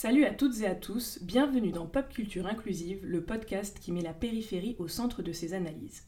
[0.00, 4.00] Salut à toutes et à tous, bienvenue dans Pop Culture Inclusive, le podcast qui met
[4.00, 6.04] la périphérie au centre de ses analyses.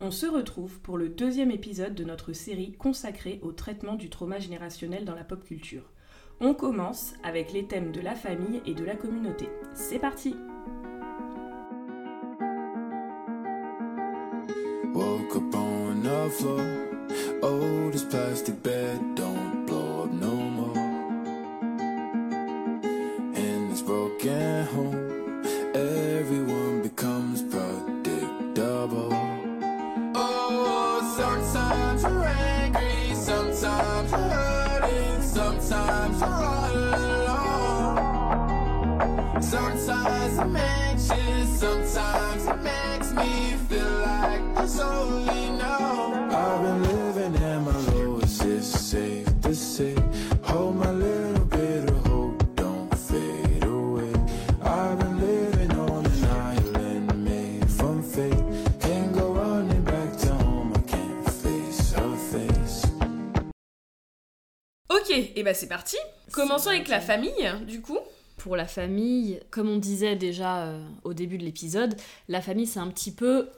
[0.00, 4.38] On se retrouve pour le deuxième épisode de notre série consacrée au traitement du trauma
[4.38, 5.90] générationnel dans la pop culture.
[6.40, 9.50] On commence avec les thèmes de la famille et de la communauté.
[9.74, 10.34] C'est parti
[24.24, 29.12] broken home, everyone becomes predictable.
[30.14, 36.74] Oh, sometimes you're angry, sometimes you're hurting, sometimes you're all
[37.34, 37.98] alone.
[39.42, 45.43] Sometimes I'm anxious, sometimes it makes me feel like I solely know.
[65.44, 65.96] Bah c'est parti.
[66.32, 67.98] Commençons avec la famille, du coup.
[68.38, 71.96] Pour la famille, comme on disait déjà euh, au début de l'épisode,
[72.28, 73.48] la famille c'est un petit peu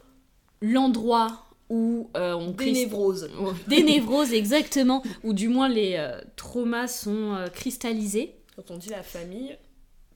[0.61, 3.31] l'endroit où euh, on Des crist- névroses.
[3.69, 8.35] Des névroses, exactement, ou du moins les euh, traumas sont cristallisés.
[8.55, 9.57] Quand on dit la famille,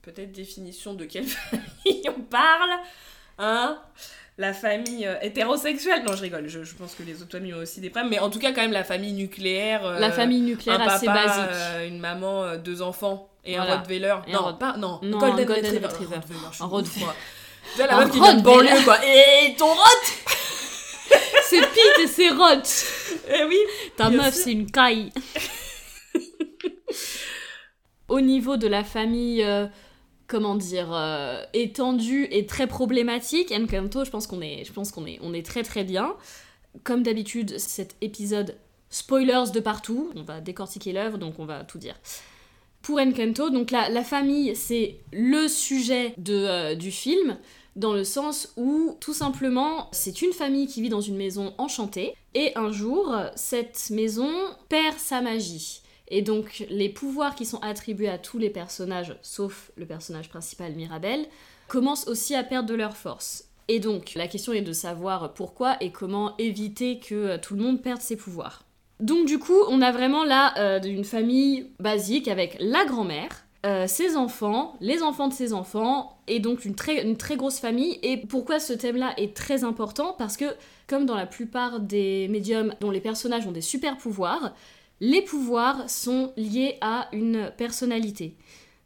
[0.01, 2.69] peut-être définition de quelle famille on parle.
[3.39, 3.81] Hein?
[4.37, 6.03] La famille euh, hétérosexuelle.
[6.03, 8.09] Non, je rigole, je, je pense que les autres familles ont aussi des problèmes.
[8.09, 9.85] Mais en tout cas, quand même, la famille nucléaire.
[9.85, 11.43] euh, la famille nucléaire un assez papa, basique.
[11.51, 13.77] euh, une maman, euh, deux enfants et un Voilà.
[13.79, 14.15] Rottweiler.
[14.27, 15.87] Et un non, Rot- pas, non, Non, Golden, un Golden Retriever.
[15.87, 16.15] Retriever.
[16.15, 17.05] Rottweiler, je suis Un Rottweiler.
[17.75, 18.97] vois, la Un meuf qui vient de banlieue, quoi.
[19.05, 19.83] Et ton rot
[21.49, 22.85] C'est Pete et c'est Roth
[23.29, 23.57] Eh oui
[23.97, 25.11] Ta meuf c'est une caille
[28.07, 29.67] Au niveau de la famille, euh,
[30.31, 35.05] comment dire, euh, étendue et très problématique, Encanto, je pense qu'on est, je pense qu'on
[35.05, 36.15] est, on est très très bien.
[36.85, 38.55] Comme d'habitude, cet épisode
[38.89, 40.09] spoilers de partout.
[40.15, 41.95] On va décortiquer l'œuvre, donc on va tout dire.
[42.81, 47.37] Pour Encanto, donc la, famille, c'est le sujet de, euh, du film,
[47.75, 52.15] dans le sens où, tout simplement, c'est une famille qui vit dans une maison enchantée,
[52.35, 54.31] et un jour, cette maison
[54.69, 55.81] perd sa magie.
[56.13, 60.73] Et donc, les pouvoirs qui sont attribués à tous les personnages, sauf le personnage principal,
[60.73, 61.25] Mirabel,
[61.69, 63.45] commencent aussi à perdre de leur force.
[63.69, 67.63] Et donc, la question est de savoir pourquoi et comment éviter que euh, tout le
[67.63, 68.65] monde perde ses pouvoirs.
[68.99, 73.87] Donc, du coup, on a vraiment là euh, une famille basique avec la grand-mère, euh,
[73.87, 77.99] ses enfants, les enfants de ses enfants, et donc une très, une très grosse famille.
[78.03, 80.13] Et pourquoi ce thème-là est très important?
[80.17, 80.45] Parce que,
[80.87, 84.53] comme dans la plupart des médiums dont les personnages ont des super pouvoirs,
[85.01, 88.37] les pouvoirs sont liés à une personnalité.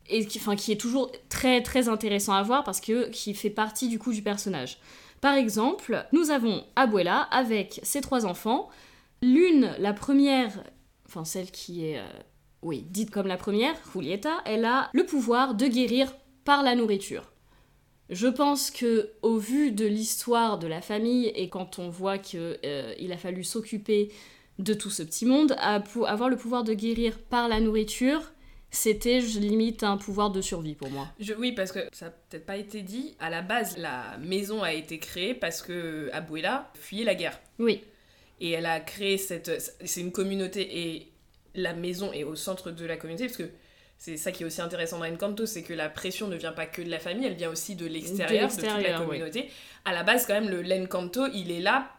[0.08, 4.00] Et qui, est toujours très très intéressant à voir parce que qui fait partie du
[4.00, 4.80] coup du personnage.
[5.20, 8.70] Par exemple, nous avons Abuela avec ses trois enfants.
[9.22, 10.64] L'une, la première,
[11.08, 12.08] enfin celle qui est, euh,
[12.62, 17.32] oui, dite comme la première, Julieta, elle a le pouvoir de guérir par la nourriture.
[18.10, 22.60] Je pense que au vu de l'histoire de la famille et quand on voit que
[22.64, 24.12] euh, a fallu s'occuper
[24.60, 28.22] de tout ce petit monde, à avoir le pouvoir de guérir par la nourriture,
[28.72, 31.08] c'était je limite un pouvoir de survie pour moi.
[31.20, 33.16] Je- oui, parce que ça n'a peut-être pas été dit.
[33.20, 37.40] À la base, la maison a été créée parce que Abuela fuyait la guerre.
[37.60, 37.84] Oui,
[38.42, 39.78] Et elle a créé cette.
[39.86, 41.12] C'est une communauté et
[41.54, 43.50] la maison est au centre de la communauté parce que
[43.98, 46.66] c'est ça qui est aussi intéressant dans Encanto, c'est que la pression ne vient pas
[46.66, 49.06] que de la famille, elle vient aussi de l'extérieur, de, toute la oui.
[49.06, 49.50] communauté.
[49.86, 51.90] À la base, quand même, le l'Encanto, il est là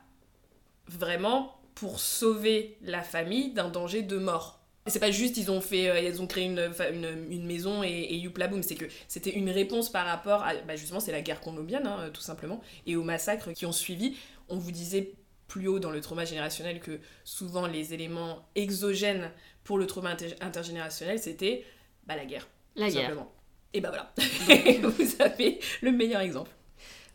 [0.88, 4.60] vraiment pour sauver la famille d'un danger de mort.
[4.88, 7.82] C'est pas juste ils ont fait euh, ils ont créé une, fa- une, une maison
[7.82, 11.12] et, et youpla boum, c'est que c'était une réponse par rapport à bah justement c'est
[11.12, 14.16] la guerre colombienne hein, tout simplement et aux massacres qui ont suivi.
[14.48, 15.14] On vous disait
[15.48, 19.30] plus haut dans le trauma générationnel que souvent les éléments exogènes
[19.64, 21.64] pour le trauma inter- intergénérationnel c'était
[22.06, 22.46] bah, la guerre.
[22.76, 23.02] la tout guerre.
[23.08, 23.32] simplement.
[23.74, 24.14] Et bah voilà,
[24.82, 26.52] vous avez le meilleur exemple.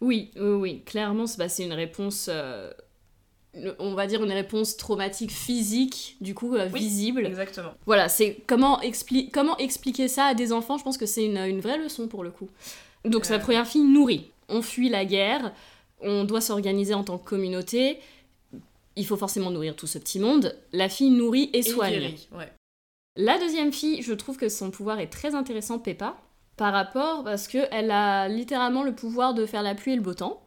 [0.01, 2.71] Oui, oui, oui, clairement, c'est bah, une réponse, euh,
[3.79, 6.79] on va dire une réponse traumatique physique, du coup euh, Oui.
[6.79, 7.25] visible.
[7.25, 7.71] Exactement.
[7.85, 11.37] Voilà, c'est comment, expli- comment expliquer ça à des enfants, je pense que c'est une,
[11.37, 12.49] une vraie leçon pour le coup.
[13.05, 13.39] Donc, sa Euh.
[13.39, 14.31] première fille nourrit.
[14.47, 15.53] On fuit la guerre,
[16.01, 17.99] on doit s'organiser en tant que communauté.
[18.95, 20.55] Il faut forcément nourrir tout ce petit monde.
[20.73, 22.13] La fille nourrit et, Et soigne.
[22.33, 22.51] ouais.
[23.17, 26.15] La deuxième fille, je trouve que son pouvoir est très intéressant, Peppa,
[26.57, 30.13] par rapport, parce qu'elle a littéralement le pouvoir de faire la pluie et le beau
[30.13, 30.41] temps,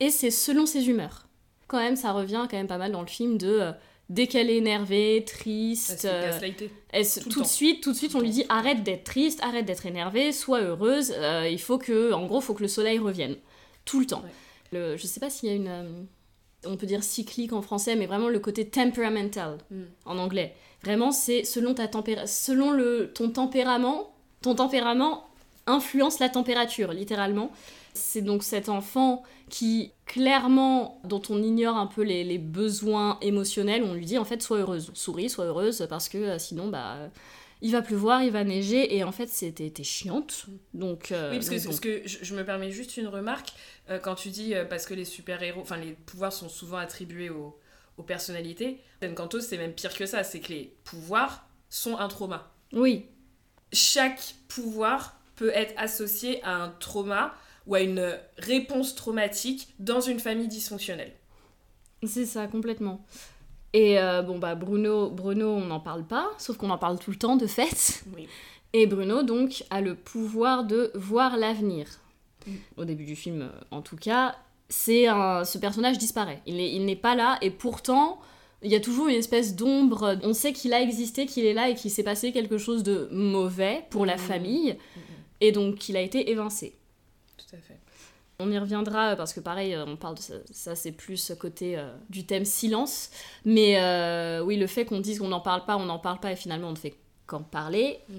[0.00, 1.26] et c'est selon ses humeurs.
[1.72, 3.72] Quand même, ça revient quand même pas mal dans le film de euh,
[4.10, 6.70] dès qu'elle est énervée, triste, euh, gaslighter.
[6.90, 9.40] elle se- Tout de suite, tout de suite, Tout on lui dit arrête d'être triste,
[9.42, 11.12] arrête d'être énervée, sois heureuse.
[11.16, 13.36] euh, il faut que, en gros, faut que le soleil revienne
[13.86, 14.20] tout le temps.
[14.22, 14.78] Ouais.
[14.78, 16.06] Le, je sais pas s'il y a une,
[16.66, 19.82] on peut dire cyclique en français, mais vraiment le côté temperamental Mm.
[20.04, 20.54] en anglais.
[20.84, 21.88] Vraiment, c'est selon ta
[22.26, 25.26] selon le ton tempérament, ton tempérament
[25.66, 27.50] influence la température, littéralement.
[27.94, 33.82] C'est donc cet enfant qui, clairement, dont on ignore un peu les, les besoins émotionnels,
[33.82, 37.10] on lui dit en fait sois heureuse, souris, sois heureuse, parce que euh, sinon, bah,
[37.60, 40.46] il va pleuvoir, il va neiger, et en fait, c'était chiante.
[40.74, 41.64] Donc, euh, Oui, parce que, bon.
[41.66, 43.50] parce que je, je me permets juste une remarque.
[43.90, 47.28] euh, quand tu dis euh, parce que les super-héros, enfin les pouvoirs sont souvent attribués
[47.30, 47.58] aux,
[47.98, 52.50] aux personnalités, Encanto c'est même pire que ça, c'est que les pouvoirs sont un trauma.
[52.72, 53.04] Oui,
[53.72, 57.34] Chaque pouvoir peut être associé à un trauma
[57.66, 61.12] ou à une réponse traumatique dans une famille dysfonctionnelle.
[62.04, 63.04] c'est ça, complètement.
[63.72, 67.10] Et euh, bon, bah, Bruno, Bruno, on n'en parle pas, sauf qu'on en parle tout
[67.10, 68.04] le temps, de fait.
[68.14, 68.28] Oui.
[68.74, 71.86] Et Bruno, donc, a le pouvoir de voir l'avenir.
[72.46, 72.50] Mm.
[72.76, 74.36] Au début du film, euh, en tout cas,
[74.68, 75.44] c'est un...
[75.44, 76.42] ce personnage disparaît.
[76.46, 78.20] Il n'est pas là, et pourtant,
[78.62, 80.18] il y a toujours une espèce d'ombre.
[80.22, 83.08] On sait qu'il a existé, qu'il est là, et qu'il s'est passé quelque chose de
[83.12, 84.18] mauvais pour la Mm.
[84.18, 85.00] famille, mm.
[85.40, 86.74] et donc qu'il a été évincé.
[87.52, 87.78] Tout à fait.
[88.38, 91.78] On y reviendra parce que pareil, euh, on parle de ça, ça, c'est plus côté
[91.78, 93.10] euh, du thème silence.
[93.44, 96.32] Mais euh, oui, le fait qu'on dise qu'on n'en parle pas, on n'en parle pas
[96.32, 96.96] et finalement on ne fait
[97.26, 97.98] qu'en parler.
[98.08, 98.14] Mm.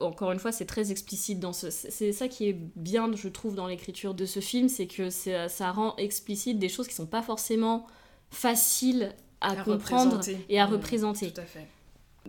[0.00, 1.70] Encore une fois, c'est très explicite dans ce.
[1.70, 5.72] C'est ça qui est bien, je trouve, dans l'écriture de ce film, c'est que ça
[5.72, 7.84] rend explicite des choses qui sont pas forcément
[8.30, 10.72] faciles à, À comprendre et à Mm.
[10.72, 11.32] représenter.
[11.32, 11.66] Tout à fait.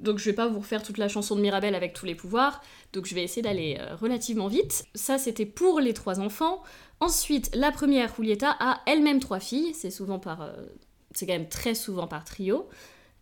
[0.02, 2.62] Donc je vais pas vous refaire toute la chanson de Mirabel avec tous les pouvoirs,
[2.94, 4.86] donc je vais essayer d'aller euh, relativement vite.
[4.96, 6.64] Ça c'était pour les trois enfants.
[7.02, 10.42] Ensuite, la première, Julieta, a elle-même trois filles, c'est souvent par...
[10.42, 10.52] euh,
[11.12, 12.68] c'est quand même très souvent par trio.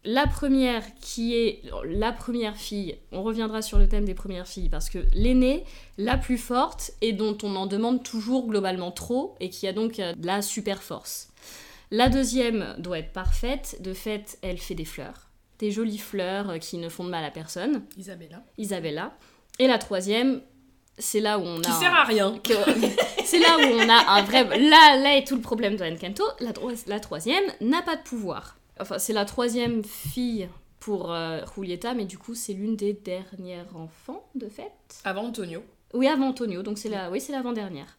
[0.03, 4.69] La première qui est la première fille, on reviendra sur le thème des premières filles,
[4.69, 5.63] parce que l'aînée,
[5.97, 9.99] la plus forte, et dont on en demande toujours globalement trop, et qui a donc
[9.99, 11.29] euh, la super force.
[11.91, 15.26] La deuxième doit être parfaite, de fait elle fait des fleurs
[15.59, 18.43] des jolies fleurs euh, qui ne font de mal à personne, Isabella.
[18.57, 19.17] Isabella.
[19.59, 20.41] Et la troisième,
[20.97, 21.63] c'est là où on a...
[21.63, 22.39] Qui sert à rien.
[23.25, 24.43] c'est là où on a un vrai...
[24.43, 26.23] Là, là est tout le problème de Encanto.
[26.87, 28.57] La troisième n'a pas de pouvoir.
[28.79, 30.47] Enfin, c'est la troisième fille
[30.79, 34.71] pour euh, Julieta, mais du coup, c'est l'une des dernières enfants, de fait.
[35.03, 35.63] Avant Antonio.
[35.93, 37.97] Oui, avant Antonio, donc c'est la, oui, c'est l'avant-dernière.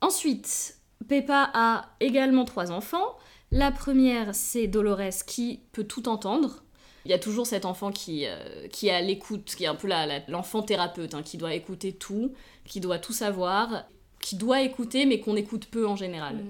[0.00, 0.78] Ensuite,
[1.08, 3.16] Peppa a également trois enfants.
[3.50, 6.63] La première, c'est Dolores qui peut tout entendre.
[7.04, 9.74] Il y a toujours cet enfant qui, euh, qui est à l'écoute, qui est un
[9.74, 9.88] peu
[10.28, 12.32] l'enfant thérapeute, hein, qui doit écouter tout,
[12.64, 13.84] qui doit tout savoir,
[14.20, 16.42] qui doit écouter, mais qu'on écoute peu en général.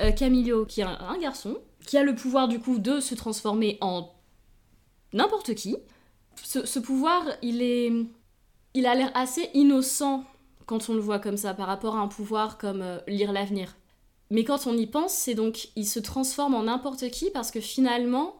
[0.00, 3.14] Euh, Camillo, qui est un, un garçon, qui a le pouvoir du coup de se
[3.14, 4.12] transformer en
[5.12, 5.76] n'importe qui.
[6.42, 7.92] Ce, ce pouvoir, il est,
[8.74, 10.24] il a l'air assez innocent
[10.66, 13.76] quand on le voit comme ça par rapport à un pouvoir comme euh, lire l'avenir.
[14.30, 17.60] Mais quand on y pense, c'est donc il se transforme en n'importe qui parce que
[17.60, 18.36] finalement,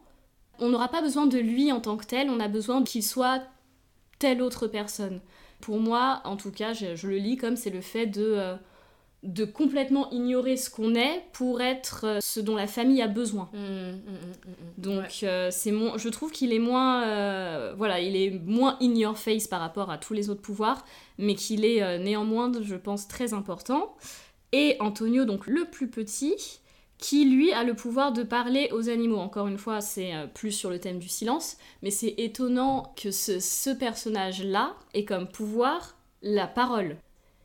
[0.59, 3.43] on n'aura pas besoin de lui en tant que tel, on a besoin qu'il soit
[4.19, 5.21] telle autre personne.
[5.61, 8.55] Pour moi, en tout cas, je, je le lis comme c'est le fait de, euh,
[9.23, 13.49] de complètement ignorer ce qu'on est pour être euh, ce dont la famille a besoin.
[13.55, 14.83] Mm, mm, mm, mm, mm.
[14.83, 15.29] Donc Ouais.
[15.29, 19.47] euh, c'est mon, je trouve qu'il est moins, voilà, il est moins in your face
[19.49, 20.85] par rapport à tous les autres pouvoirs,
[21.19, 23.95] mais qu'il est néanmoins, je pense, très important.
[24.53, 26.61] Et Antonio, donc le plus petit,
[26.99, 29.19] qui lui a le pouvoir de parler aux animaux.
[29.19, 33.11] Encore une fois, c'est euh, plus sur le thème du silence, mais c'est étonnant que
[33.11, 36.97] ce, ce personnage-là ait comme pouvoir la parole.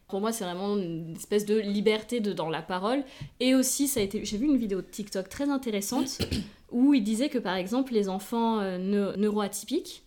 [0.08, 3.04] Pour moi, c'est vraiment une espèce de liberté de, dans la parole.
[3.40, 6.18] Et aussi, ça a été, j'ai vu une vidéo de TikTok très intéressante
[6.72, 10.04] où il disait que par exemple les enfants euh, neu- neuroatypiques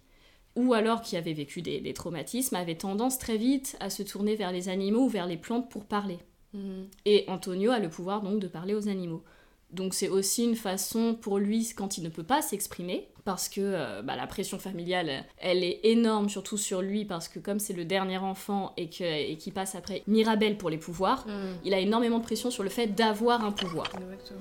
[0.56, 4.34] ou alors qui avaient vécu des, des traumatismes avaient tendance très vite à se tourner
[4.36, 6.18] vers les animaux ou vers les plantes pour parler.
[6.54, 6.82] Mm.
[7.06, 9.22] Et Antonio a le pouvoir donc de parler aux animaux.
[9.70, 13.60] Donc c'est aussi une façon pour lui quand il ne peut pas s'exprimer, parce que
[13.62, 17.72] euh, bah, la pression familiale, elle est énorme, surtout sur lui, parce que comme c'est
[17.72, 21.30] le dernier enfant et que- et qu'il passe après Mirabel pour les pouvoirs, Mm.
[21.64, 23.86] il a énormément de pression sur le fait d'avoir un pouvoir.
[23.96, 24.40] Exactement.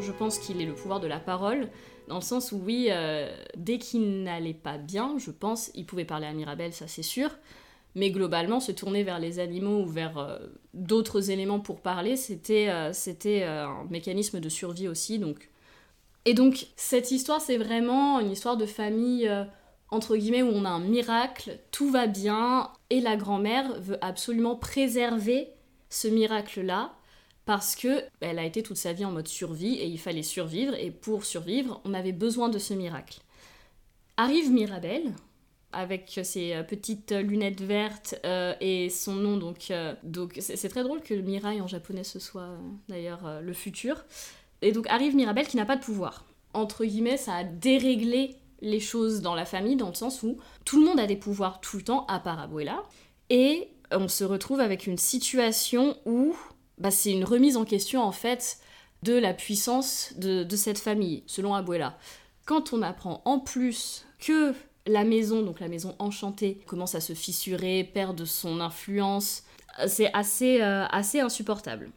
[0.00, 1.68] Je pense qu'il est le pouvoir de la parole,
[2.08, 6.04] dans le sens où oui, euh, dès qu'il n'allait pas bien, je pense, il pouvait
[6.04, 7.30] parler à Mirabel, ça c'est sûr,
[7.94, 10.38] mais globalement, se tourner vers les animaux ou vers euh,
[10.74, 15.18] d'autres éléments pour parler, c'était euh, un mécanisme de survie aussi.
[15.18, 15.48] Donc.
[16.24, 19.28] Et donc, cette histoire, c'est vraiment une histoire de famille,
[19.90, 24.54] entre guillemets, où on a un miracle, tout va bien, et la grand-mère veut absolument
[24.54, 25.48] préserver
[25.90, 26.94] ce miracle-là,
[27.44, 30.22] parce que bah, elle a été toute sa vie en mode survie, et il fallait
[30.22, 33.20] survivre, et pour survivre, on avait besoin de ce miracle.
[34.16, 35.12] Arrive Mirabelle,
[35.72, 40.82] avec ses euh, petites lunettes vertes euh, et son nom donc euh, donc c'est très
[40.82, 42.50] drôle que Mirai en japonais ce soit
[42.88, 44.04] d'ailleurs le futur.
[44.60, 46.24] Et donc arrive Mirabelle qui n'a pas de pouvoir.
[46.54, 50.78] Entre guillemets ça a déréglé les choses dans la famille dans le sens où tout
[50.78, 52.82] le monde a des pouvoirs tout le temps à part Abuela.
[53.30, 56.36] Et on se retrouve avec une situation où
[56.78, 58.58] bah, c'est une remise en question en fait
[59.02, 61.98] de la puissance de, de cette famille selon Abuela
[62.44, 64.54] quand on apprend en plus que
[64.86, 69.44] la maison, donc la maison enchantée, commence à se fissurer, perdre son influence.
[69.86, 71.90] C'est assez, euh, assez insupportable.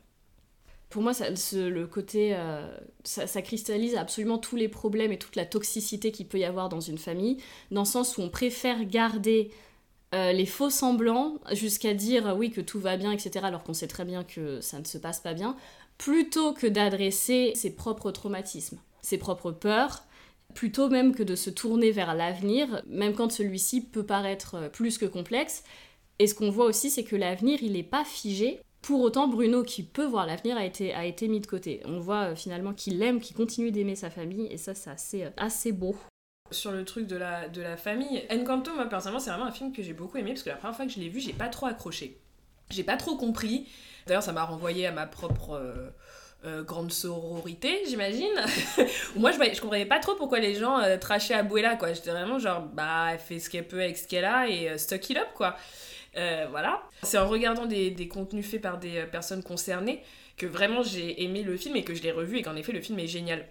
[0.89, 5.46] Pour moi, le côté, euh, ça, ça cristallise absolument tous les problèmes et toute la
[5.46, 7.38] toxicité qu'il peut y avoir dans une famille,
[7.72, 9.51] dans le sens où on préfère garder
[10.16, 13.88] euh, les faux semblants jusqu'à dire oui que tout va bien, etc., alors qu'on sait
[13.88, 15.58] très bien que ça ne se passe pas bien,
[15.98, 20.06] plutôt que d'adresser ses propres traumatismes, ses propres peurs,
[20.54, 24.98] plutôt même que de se tourner vers l'avenir, même quand celui-ci peut paraître euh, plus
[24.98, 25.64] que complexe.
[26.18, 28.62] Et ce qu'on voit aussi, c'est que l'avenir, il n'est pas figé.
[28.82, 31.82] Pour autant, Bruno, qui peut voir l'avenir, a été, a été mis de côté.
[31.86, 35.28] On voit euh, finalement qu'il aime, qu'il continue d'aimer sa famille, et ça, c'est assez,
[35.36, 35.96] assez beau.
[36.52, 39.74] Sur le truc de la, de la famille, Encanto, moi personnellement, c'est vraiment un film
[39.74, 41.50] que j'ai beaucoup aimé parce que la première fois que je l'ai vu, j'ai pas
[41.50, 42.20] trop accroché.
[42.70, 43.68] J'ai pas trop compris.
[44.06, 45.90] D'ailleurs, ça m'a renvoyé à ma propre euh,
[46.46, 48.28] euh, grande sororité, j'imagine.
[49.16, 51.94] Moi, je, je comprenais pas trop pourquoi les gens euh, trashaient Abuela, quoi.
[51.94, 54.78] J'étais vraiment genre, bah, elle fait ce qu'elle peut avec ce qu'elle a et euh,
[54.78, 55.56] stuck it up, quoi.
[56.52, 56.82] Voilà.
[57.04, 60.02] C'est en regardant des, contenus faits par des personnes concernées
[60.38, 62.82] que vraiment j'ai aimé le film et que je l'ai revu et qu'en effet, le
[62.82, 63.46] film est génial.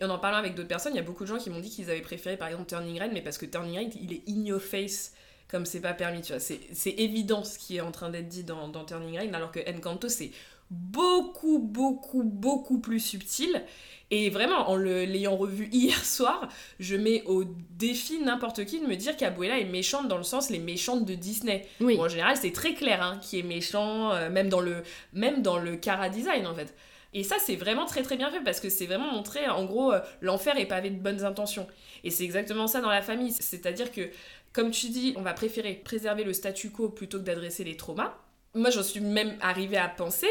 [0.00, 1.60] Et en en parlant avec d'autres personnes, il y a beaucoup de gens qui m'ont
[1.60, 4.22] dit qu'ils avaient préféré par exemple Turning Red, mais parce que Turning Red, il est
[4.28, 5.12] in your face
[5.48, 6.40] comme c'est pas permis, tu vois.
[6.40, 9.50] C'est c'est évident ce qui est en train d'être dit dans, dans Turning Red, alors
[9.50, 10.30] que Encanto, c'est
[10.70, 13.62] beaucoup, beaucoup, beaucoup plus subtil.
[14.10, 16.48] Et vraiment, en le- l'ayant revu hier soir,
[16.80, 20.50] je mets au défi n'importe qui de me dire qu'Abuela est méchante dans le sens
[20.50, 21.66] les méchantes de Disney.
[21.80, 24.82] Oui, Bon, en général, c'est très clair hein, qui est méchant, euh, même dans le
[25.14, 26.74] même dans le cara design en fait.
[27.14, 29.92] Et ça, c'est vraiment très très bien fait parce que c'est vraiment montré, en gros,
[29.92, 31.66] euh, l'enfer est pavé de bonnes intentions.
[32.04, 33.32] Et c'est exactement ça dans la famille.
[33.32, 34.10] C'est-à-dire que,
[34.52, 38.14] comme tu dis, on va préférer préserver le statu quo plutôt que d'adresser les traumas.
[38.54, 40.28] Moi, j'en suis même arrivée à penser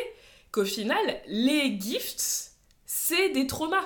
[0.52, 2.52] qu'au final, les gifts,
[2.86, 3.86] c'est des traumas.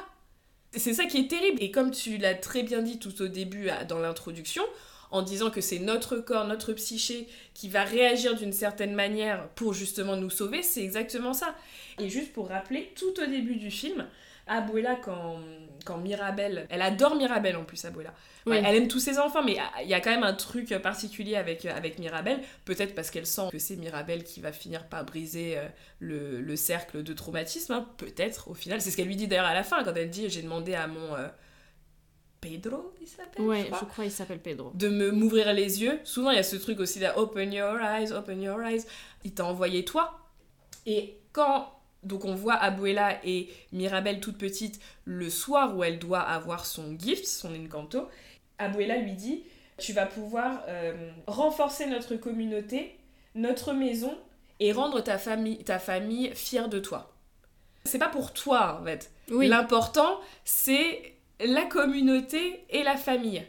[0.73, 1.61] C'est ça qui est terrible.
[1.63, 4.63] Et comme tu l'as très bien dit tout au début dans l'introduction,
[5.11, 9.73] en disant que c'est notre corps, notre psyché qui va réagir d'une certaine manière pour
[9.73, 11.55] justement nous sauver, c'est exactement ça.
[11.99, 14.07] Et juste pour rappeler, tout au début du film,
[14.47, 15.39] Abuela, quand,
[15.85, 18.13] quand Mirabelle, elle adore Mirabelle en plus, Abuela.
[18.45, 18.53] Oui.
[18.53, 21.35] Ouais, elle aime tous ses enfants, mais il y a quand même un truc particulier
[21.35, 25.57] avec, avec Mirabelle, peut-être parce qu'elle sent que c'est Mirabelle qui va finir par briser
[25.57, 25.67] euh,
[25.99, 27.87] le, le cercle de traumatisme, hein.
[27.97, 28.81] peut-être au final.
[28.81, 30.87] C'est ce qu'elle lui dit d'ailleurs à la fin, quand elle dit J'ai demandé à
[30.87, 31.15] mon.
[31.15, 31.27] euh,
[32.41, 34.71] Pedro, il s'appelle ouais, je crois je crois qu'il s'appelle Pedro.
[34.73, 35.99] de me m'ouvrir les yeux.
[36.03, 38.83] Souvent, il y a ce truc aussi là, open your eyes, open your eyes.
[39.23, 40.19] Il t'a envoyé toi.
[40.87, 41.71] Et quand
[42.03, 46.97] donc on voit Abuela et Mirabelle toute petite le soir où elle doit avoir son
[46.97, 48.07] gift, son encanto,
[48.57, 49.43] Abuela lui dit
[49.77, 52.97] tu vas pouvoir euh, renforcer notre communauté,
[53.35, 54.17] notre maison
[54.59, 57.13] et rendre ta famille, ta famille fière de toi.
[57.83, 59.11] C'est pas pour toi en fait.
[59.31, 63.43] Oui, L'important, c'est la communauté et la famille.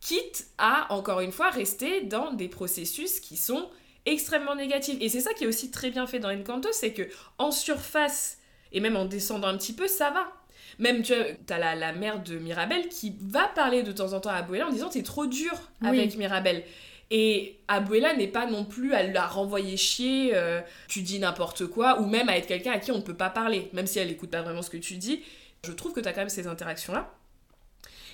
[0.00, 3.68] Quitte à, encore une fois, rester dans des processus qui sont
[4.06, 4.96] extrêmement négatifs.
[5.00, 7.02] Et c'est ça qui est aussi très bien fait dans Encanto, c'est que
[7.38, 8.38] en surface,
[8.72, 10.32] et même en descendant un petit peu, ça va.
[10.78, 11.12] Même, tu
[11.46, 14.68] t'as la, la mère de Mirabelle qui va parler de temps en temps à Abuela
[14.68, 15.52] en disant «t'es trop dur
[15.82, 15.88] Oui.
[15.88, 16.64] avec Mirabelle».
[17.10, 22.00] Et Abuela n'est pas non plus à la renvoyer chier, euh, tu dis n'importe quoi,
[22.00, 24.10] ou même à être quelqu'un à qui on ne peut pas parler, même si elle
[24.10, 25.22] écoute pas vraiment ce que tu dis.
[25.64, 27.10] Je trouve que tu as quand même ces interactions-là.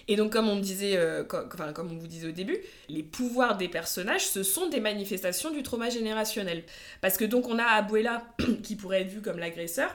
[0.09, 2.59] Et donc, comme on disait, euh, enfin, comme on vous disait au début,
[2.89, 6.65] les pouvoirs des personnages, ce sont des manifestations du trauma générationnel.
[7.01, 8.23] Parce que donc, on a Abuela
[8.63, 9.95] qui pourrait être vue comme l'agresseur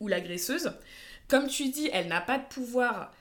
[0.00, 0.72] ou l'agresseuse.
[1.28, 3.12] Comme tu dis, elle n'a pas de pouvoir.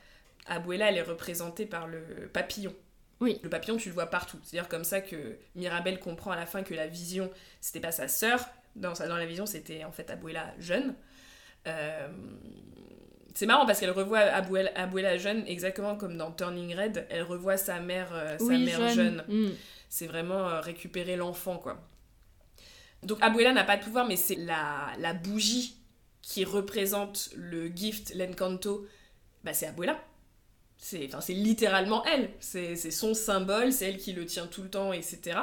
[0.47, 2.01] Abuela, elle est représentée par le
[2.31, 2.73] papillon.
[3.19, 3.39] Oui.
[3.43, 4.39] Le papillon, tu le vois partout.
[4.43, 7.29] C'est d'ailleurs comme ça que Mirabelle comprend à la fin que la vision,
[7.59, 8.39] c'était pas sa sœur.
[8.75, 10.95] Dans, dans la vision, c'était en fait Abuela jeune.
[11.67, 12.07] Euh,
[13.35, 17.57] C'est marrant parce qu'elle revoit Abuela, Abuela jeune, exactement comme dans Turning Red, elle revoit
[17.57, 19.23] sa mère, euh, sa Oui, mère jeune.
[19.27, 19.49] Mm.
[19.89, 21.79] C'est vraiment euh, récupérer l'enfant, quoi.
[23.03, 25.77] Donc Abuela n'a pas de pouvoir, mais c'est la, la bougie
[26.21, 28.85] qui représente le gift, l'encanto,
[29.43, 29.99] bah c'est Abuela.
[30.77, 32.29] C'est littéralement elle.
[32.39, 35.37] C'est c'est son symbole, c'est elle qui le tient tout le temps, etc.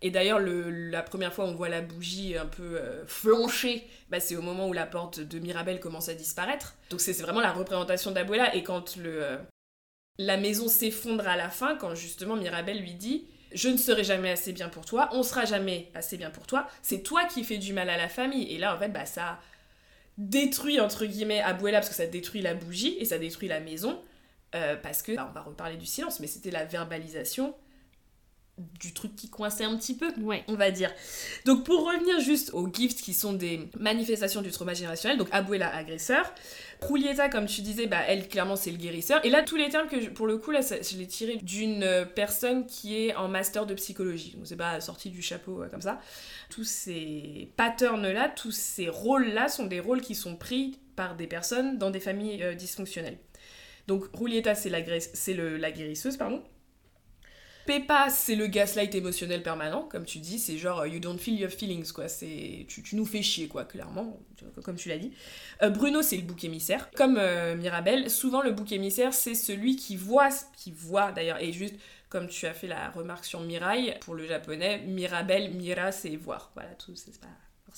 [0.00, 4.20] Et d'ailleurs, le- la première fois on voit la bougie un peu euh, flancher, bah,
[4.20, 6.76] c'est au moment où la porte de Mirabel commence à disparaître.
[6.90, 8.54] Donc c'est vraiment la représentation d'Abuela.
[8.54, 9.38] Et quand euh,
[10.18, 14.30] la maison s'effondre à la fin, quand justement Mirabel lui dit Je ne serai jamais
[14.30, 17.58] assez bien pour toi, on sera jamais assez bien pour toi, c'est toi qui fais
[17.58, 18.52] du mal à la famille.
[18.52, 19.40] Et là, en fait, bah, ça
[20.16, 24.00] détruit, entre guillemets, Abuela, parce que ça détruit la bougie et ça détruit la maison.
[24.54, 27.54] euh, parce que, bah, on va reparler du silence, mais c'était la verbalisation
[28.80, 30.44] du truc qui coinçait un petit peu Ouais.
[30.48, 30.92] on va dire.
[31.44, 35.74] Donc pour revenir juste aux gifts qui sont des manifestations du trauma générationnel, donc Abuela
[35.74, 36.32] agresseur,
[36.88, 39.24] Julieta comme tu disais, bah elle clairement c'est le guérisseur.
[39.24, 41.36] Et là tous les termes que je- pour le coup là ça- je l'ai tiré
[41.42, 44.32] d'une euh, personne qui est en master de psychologie.
[44.36, 46.00] Donc c'est pas sorti du chapeau euh, comme ça.
[46.50, 51.16] Tous ces patterns là, tous ces rôles là sont des rôles qui sont pris par
[51.16, 53.18] des personnes dans des familles euh, dysfonctionnelles.
[53.86, 56.42] Donc Julieta c'est la, c'est le- la guérisseuse pardon.
[57.68, 61.38] Peppa, c'est le gaslight émotionnel permanent, comme tu dis, c'est genre euh, you don't feel
[61.38, 62.08] your feelings, quoi.
[62.08, 64.18] C'est tu, nous fais chier, quoi, clairement,
[64.64, 65.12] comme tu l'as dit.
[65.62, 66.90] Euh, Bruno, c'est le bouc émissaire.
[66.92, 71.52] Comme euh, Mirabel, souvent le bouc émissaire, c'est celui qui voit, qui voit d'ailleurs, et
[71.52, 71.74] juste
[72.08, 76.50] comme tu as fait la remarque sur Mirai, pour le japonais, Mirabel, Mira, c'est voir.
[76.54, 77.28] Voilà, tout, c'est pas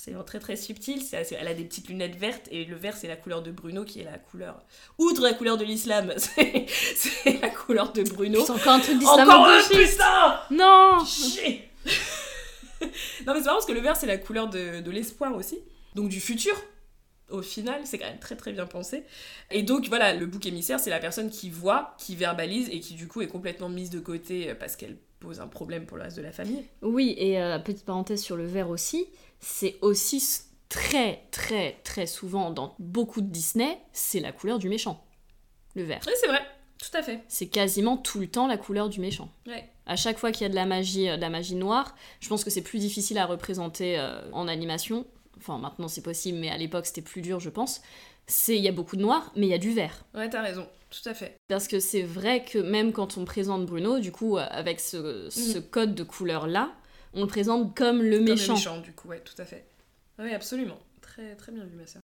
[0.00, 1.02] forcément très très subtil.
[1.02, 3.50] c'est assez- elle a des petites lunettes vertes, et le vert, c'est la couleur de
[3.50, 4.62] Bruno, qui est la couleur.
[4.98, 6.64] Outre la couleur de l'islam, c'est
[6.96, 8.42] c'est la couleur de Bruno.
[8.44, 11.68] C'est encore un truc Encore un putain Non Chier
[13.26, 15.58] Non mais c'est marrant parce que le vert c'est la couleur de, de l'espoir aussi,
[15.94, 16.54] donc du futur.
[17.28, 19.04] Au final, c'est quand même très très bien pensé.
[19.52, 22.94] Et donc voilà, le bouc émissaire, c'est la personne qui voit, qui verbalise et qui
[22.94, 26.16] du coup est complètement mise de côté parce qu'elle pose un problème pour le reste
[26.16, 26.64] de la famille.
[26.82, 29.06] Oui, et euh, petite parenthèse sur le verre aussi,
[29.40, 30.22] c'est aussi
[30.68, 35.04] très très très souvent dans beaucoup de Disney, c'est la couleur du méchant.
[35.74, 36.00] Le vert.
[36.06, 36.40] Oui, c'est vrai,
[36.78, 37.20] tout à fait.
[37.28, 39.30] C'est quasiment tout le temps la couleur du méchant.
[39.46, 39.68] Ouais.
[39.86, 42.28] À chaque fois qu'il y a de la magie, euh, de la magie noire, je
[42.28, 45.06] pense que c'est plus difficile à représenter euh, en animation.
[45.36, 47.80] Enfin, maintenant c'est possible, mais à l'époque c'était plus dur, je pense.
[48.26, 50.04] C'est il y a beaucoup de noir, mais il y a du vert.
[50.14, 51.36] Ouais, t'as raison, tout à fait.
[51.48, 55.28] Parce que c'est vrai que même quand on présente Bruno, du coup, euh, avec ce,
[55.30, 56.72] ce code de couleur là,
[57.14, 58.52] on le présente comme le Comme méchant.
[58.52, 59.66] le méchant, du coup, ouais, tout à fait.
[60.18, 60.78] Oui, absolument.
[61.00, 62.02] Très, très bien vu, ma sœur.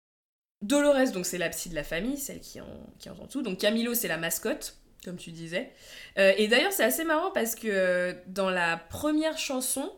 [0.61, 2.67] Dolores, donc, c'est la psy de la famille, celle qui, en,
[2.99, 3.41] qui entend tout.
[3.41, 5.71] Donc, Camilo, c'est la mascotte, comme tu disais.
[6.17, 9.91] Euh, et d'ailleurs, c'est assez marrant parce que euh, dans la première chanson,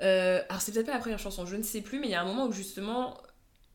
[0.00, 2.14] euh, alors c'est peut-être pas la première chanson, je ne sais plus, mais il y
[2.14, 3.18] a un moment où justement,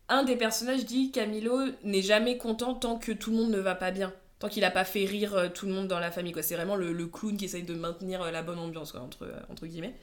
[0.09, 3.75] un des personnages dit Camilo n'est jamais content tant que tout le monde ne va
[3.75, 4.11] pas bien.
[4.39, 6.41] Tant qu'il a pas fait rire tout le monde dans la famille, quoi.
[6.41, 9.67] C'est vraiment le, le clown qui essaye de maintenir la bonne ambiance, quoi, entre, entre
[9.67, 9.95] guillemets.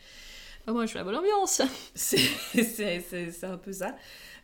[0.67, 1.63] Ah, moi je suis la bonne ambiance.
[1.95, 3.95] C'est un peu ça.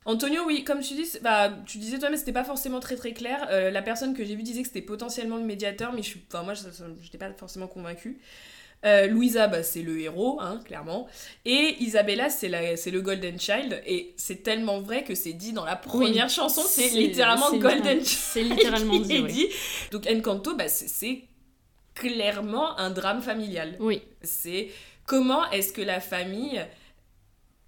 [0.05, 3.13] Antonio, oui, comme tu dis, bah, tu disais toi, mais c'était pas forcément très très
[3.13, 3.47] clair.
[3.51, 6.23] Euh, la personne que j'ai vue disait que c'était potentiellement le médiateur, mais je suis,
[6.29, 6.65] enfin moi, je
[7.03, 8.19] n'étais pas forcément convaincue.
[8.85, 11.09] Euh, Louisa, bah, c'est le héros, hein, clairement.
[11.45, 13.83] Et Isabella, c'est le Golden Child.
[13.87, 18.07] Et c'est tellement vrai que c'est dit dans la première chanson, c'est littéralement Golden Child.
[18.07, 19.33] C'est littéralement dit, est oui.
[19.33, 19.49] dit.
[19.91, 21.23] Donc Encanto, bah, c'est
[21.95, 23.77] clairement un drame familial.
[23.81, 24.69] Oui, C'est
[25.09, 26.65] comment est-ce que la famille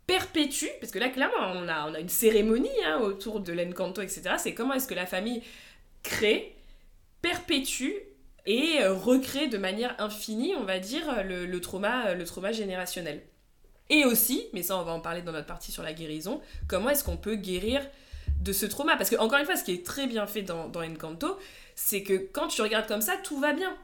[0.07, 4.35] perpétue, parce que là clairement on a, une cérémonie hein, autour de l'encanto, etc.
[4.38, 5.42] C'est comment est-ce que la famille
[6.05, 6.55] crée,
[7.22, 7.92] perpétue
[8.46, 13.22] et euh, recrée de manière infinie, on va dire, le, trauma, le trauma générationnel.
[13.88, 16.90] Et aussi, mais ça on va en parler dans notre partie sur la guérison, comment
[16.90, 17.81] est-ce qu'on peut guérir
[18.40, 18.96] de ce trauma?
[18.96, 20.83] Parce que encore une fois, ce qui est très bien fait dans, dans
[21.74, 23.74] c'est que quand tu regardes comme ça, tout va bien.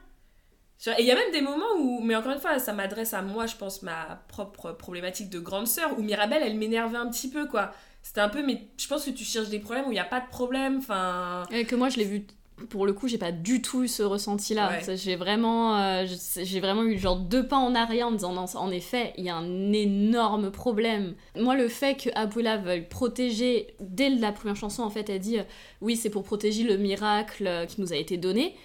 [0.85, 3.21] Et il y a même des moments où, mais encore une fois, ça m'adresse à
[3.21, 7.29] moi, je pense, ma propre problématique de grande sœur, où Mirabelle, elle m'énervait un petit
[7.29, 7.71] peu, quoi.
[8.03, 10.05] C'était un peu, mais je pense que tu cherches des problèmes où il n'y a
[10.05, 11.43] pas de problème, enfin...
[11.51, 12.25] Et que moi je l'ai vu
[12.69, 14.69] pour le coup, j'ai pas du tout eu ce ressenti-là.
[14.69, 14.97] Ouais.
[14.97, 16.05] J'ai vraiment, euh,
[16.37, 19.29] j'ai vraiment eu genre deux pas en arrière en disant non, en effet, il y
[19.29, 21.13] a un énorme problème.
[21.35, 25.39] Moi, le fait que Abuela veuille protéger, dès la première chanson, en fait, elle dit
[25.39, 25.43] euh,
[25.81, 28.55] oui, c'est pour protéger le miracle euh, qui nous a été donné.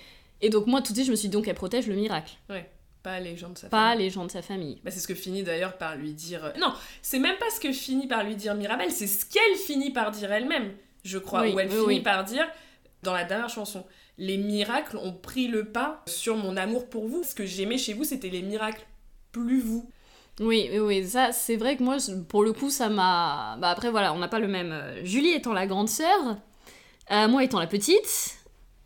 [0.42, 2.32] Et donc, moi, tout de suite, je me suis dit donc, elle protège le miracle,
[3.02, 4.04] Pas les gens de sa pas famille.
[4.04, 4.80] les gens de sa famille.
[4.84, 6.44] Bah, c'est ce que finit d'ailleurs par lui dire...
[6.44, 9.56] euh, Non, c'est même pas ce que finit par lui dire Mirabelle, c'est ce qu'elle
[9.56, 10.72] finit par dire elle-même,
[11.04, 11.42] je crois.
[11.42, 12.00] Oui, où elle oui, finit oui.
[12.00, 12.46] par dire,
[13.02, 13.84] dans la dernière chanson,
[14.18, 17.22] les miracles ont pris le pas sur mon amour pour vous.
[17.24, 18.84] Ce que j'aimais chez vous, c'était les miracles,
[19.32, 19.88] plus vous.
[20.40, 21.96] Oui, oui, oui, ça, c'est vrai que moi,
[22.28, 23.56] pour le coup, ça m'a.
[23.60, 24.72] Bah après, voilà, on n'a pas le même.
[24.72, 26.36] euh, Julie étant la grande sœur,
[27.10, 28.36] Euh, moi étant la petite,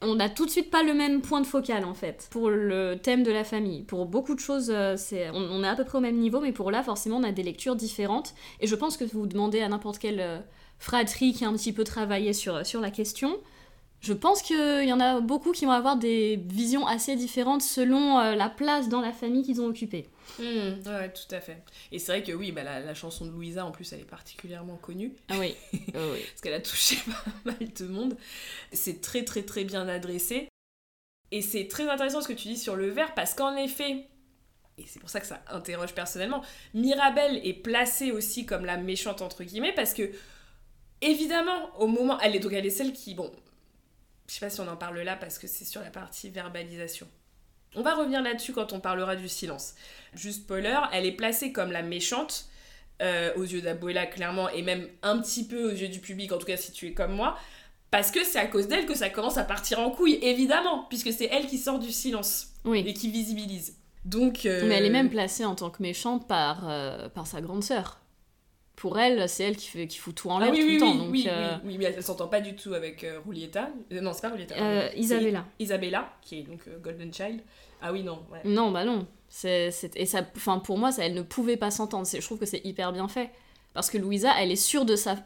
[0.03, 2.97] on n'a tout de suite pas le même point de focal en fait pour le
[2.97, 3.83] thème de la famille.
[3.83, 6.53] Pour beaucoup de choses, euh, c'est, on, est à peu près au même niveau, mais
[6.53, 8.35] pour là, forcément, on a des lectures différentes.
[8.61, 10.39] Et je pense que vous demandez à n'importe quelle euh,
[10.79, 13.39] fratrie qui a un petit peu travaillé sur, sur la question,
[14.01, 18.19] je pense qu'il y en a beaucoup qui vont avoir des visions assez différentes selon
[18.19, 20.09] euh, la place dans la famille qu'ils ont occupée.
[20.39, 21.63] Hmm, ouais, tout à fait.
[21.93, 24.05] Et c'est vrai que oui, bah, la, la chanson de Louisa, en plus, elle est
[24.05, 25.13] particulièrement connue.
[25.29, 26.21] Ah oui, oui, oui.
[26.29, 28.17] parce qu'elle a touché pas mal de monde.
[28.73, 30.49] C'est très très très bien adressé.
[31.33, 34.07] Et c'est très intéressant ce que tu dis sur le verre, parce qu'en effet,
[34.79, 36.43] et c'est pour ça que ça interroge personnellement,
[36.75, 40.13] Mirabelle est placée aussi comme la méchante entre guillemets, parce que
[41.01, 43.33] évidemment, au moment, elle est donc elle est celle qui, bon,
[44.29, 47.07] je sais pas si on en parle là parce que c'est sur la partie verbalisation.
[47.75, 49.75] On va revenir là-dessus quand on parlera du silence.
[50.15, 52.49] Juste spoiler, elle est placée comme la méchante
[53.03, 56.39] euh, aux yeux d'Abuela clairement et même un petit peu aux yeux du public, en
[56.39, 57.37] tout cas si tu es comme moi,
[57.91, 61.13] parce que c'est à cause d'elle que ça commence à partir en couille, évidemment, puisque
[61.13, 62.83] c'est elle qui sort du silence oui.
[62.87, 63.77] et qui visibilise.
[64.05, 67.41] Donc, euh, Mais elle est même placée en tant que méchante par, euh, par sa
[67.41, 68.01] grande sœur.
[68.77, 70.75] Pour elle, c'est elle qui, fait, qui fout tout en Ah l'air oui, tout oui,
[70.75, 70.93] le temps.
[70.93, 73.71] oui, donc, oui, euh, oui, oui, mais elle s'entend pas du tout avec euh, Julieta.
[73.93, 74.55] Euh, non, c'est pas Julieta.
[74.61, 74.89] euh.
[74.95, 75.45] Isabella.
[75.59, 77.41] Isabella, qui est donc euh, Golden Child.
[77.81, 78.41] Ah oui, non, ouais.
[78.45, 79.07] Non, bah non.
[79.31, 82.07] C'est, c'est- Et ça, enfin, pour moi, ça, elle ne pouvait pas s'entendre.
[82.07, 83.31] C'est- Je trouve que c'est hyper bien fait.
[83.73, 85.17] Parce que Louisa, elle est sûre de sa...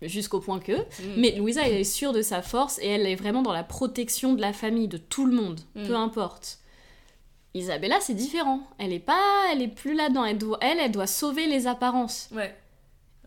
[0.00, 0.72] Jusqu'au point que...
[0.72, 1.14] Mm.
[1.16, 4.34] Mais Louisa, elle est sûre de sa force et elle est vraiment dans la protection
[4.34, 5.86] de la famille, de tout le monde, Mm.
[5.88, 6.60] peu importe.
[7.54, 8.60] Isabella, c'est différent.
[8.78, 9.46] Elle est pas...
[9.52, 10.24] Elle est plus là-dedans.
[10.24, 10.58] Elle, doit...
[10.60, 12.28] elle, elle doit sauver les apparences.
[12.32, 12.54] Ouais.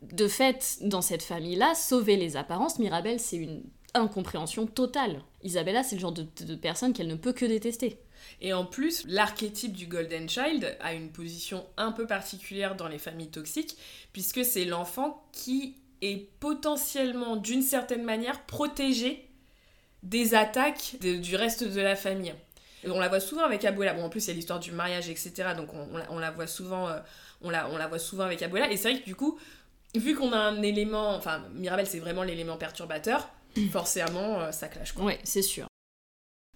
[0.01, 5.21] De fait, dans cette famille-là, sauver les apparences, Mirabelle, c'est une incompréhension totale.
[5.43, 7.99] Isabella, c'est le genre de, personne qu'elle ne peut que détester.
[8.39, 12.99] Et en plus, l'archétype du Golden Child a une position un peu particulière dans les
[12.99, 13.77] familles toxiques,
[14.13, 19.27] puisque c'est l'enfant qui est potentiellement, d'une certaine manière, protégé
[20.03, 22.33] des attaques du reste de la famille.
[22.83, 23.93] Et on la voit souvent avec Abuela.
[23.93, 25.49] Bon, en plus, il y a l'histoire du mariage, etc.
[25.55, 25.69] Donc,
[26.09, 26.99] on, la, voit souvent, euh,
[27.41, 28.71] on la voit souvent avec Abuela.
[28.71, 29.37] Et c'est vrai que du coup,
[29.95, 33.29] vu qu'on a un élément, enfin, Mirabelle, c'est vraiment l'élément perturbateur.
[33.71, 34.93] Forcément, euh, ça clash.
[34.93, 35.05] Quoi.
[35.05, 35.67] Ouais, c'est sûr.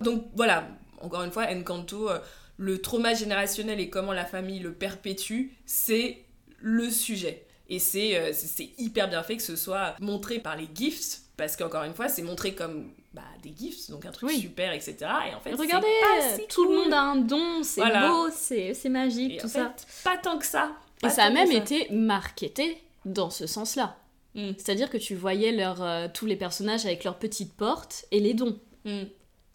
[0.04, 0.68] Donc voilà,
[1.02, 2.20] encore une fois, Encanto, euh,
[2.58, 6.24] le trauma générationnel et comment la famille le perpétue, c'est
[6.60, 7.46] le sujet.
[7.68, 8.32] Et c'est euh,
[8.78, 12.22] hyper bien fait que ce soit montré par les gifts, parce qu'encore une fois, c'est
[12.22, 14.40] montré comme bah, des gifts, donc un truc Oui.
[14.40, 14.96] super, etc.
[15.30, 18.08] Et en fait, Regardez, pas si tout le monde a un don, c'est Voilà.
[18.10, 19.74] beau, c'est magique, Et tout en ça.
[19.78, 20.72] fait, pas tant que ça.
[21.04, 21.58] Et ça a même ça.
[21.58, 23.98] été marketé dans ce sens-là.
[24.36, 24.52] Mm.
[24.58, 28.34] C'est-à-dire que tu voyais leur, euh, tous les personnages avec leurs petites portes et les
[28.34, 28.60] dons.
[28.84, 29.04] Mm.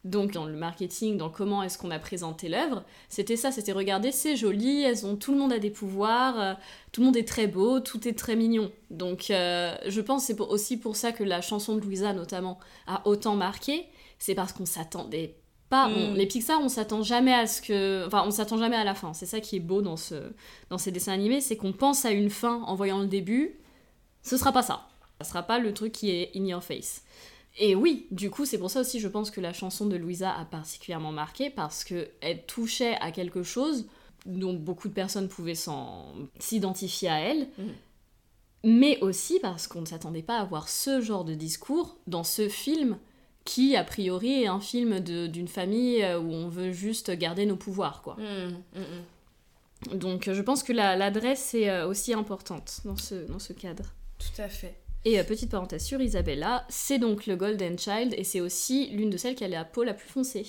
[0.04, 4.12] Donc dans le marketing, dans comment est-ce qu'on a présenté l'œuvre, c'était ça, c'était regarder,
[4.12, 6.54] c'est joli, elles ont, tout le monde a des pouvoirs, euh,
[6.90, 8.72] tout le monde est très beau, tout est très mignon.
[8.88, 13.06] Donc euh, je pense c'est aussi pour ça que la chanson de Louisa notamment a
[13.06, 13.84] autant marqué,
[14.18, 15.36] c'est parce qu'on s'attendait
[15.70, 16.14] pas, on- Mm.
[16.16, 19.14] les Pixar on s'attend jamais à ce que, enfin on s'attend jamais à la fin.
[19.14, 20.14] C'est ça qui est beau dans ce,
[20.68, 23.58] dans ces dessins animés, c'est qu'on pense à une fin en voyant le début,
[24.22, 24.86] ce sera pas ça.
[25.20, 27.02] Ça sera pas le truc qui est in your face.
[27.58, 30.32] Et oui, du coup, c'est pour ça aussi, je pense que la chanson de Louisa
[30.32, 33.86] a particulièrement marqué parce que elle touchait à quelque chose
[34.26, 35.56] dont beaucoup de personnes pouvaient
[36.38, 37.72] s'identifier à elle, Mhm.
[38.64, 42.48] mais aussi parce qu'on ne s'attendait pas à voir ce genre de discours dans ce
[42.48, 42.98] film
[43.52, 47.56] qui, a priori, est un film d'une famille euh, où on veut juste garder nos
[47.56, 48.16] pouvoirs, quoi.
[48.16, 48.80] Mm, mm,
[49.94, 49.98] mm.
[49.98, 53.52] Donc euh, je pense que la- l'adresse est euh, aussi importante dans ce, dans ce
[53.52, 53.84] cadre.
[54.18, 54.74] Tout à fait.
[55.06, 59.16] Et petite parenthèse sur Isabella, c'est donc le Golden Child et c'est aussi l'une de
[59.16, 60.44] celles qui a la peau la plus foncée.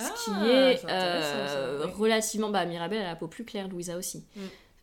[0.00, 1.92] Ce qui Ah, est euh, ouais.
[1.92, 2.48] relativement...
[2.50, 4.24] Bah Mirabelle a la peau plus claire, Louisa aussi.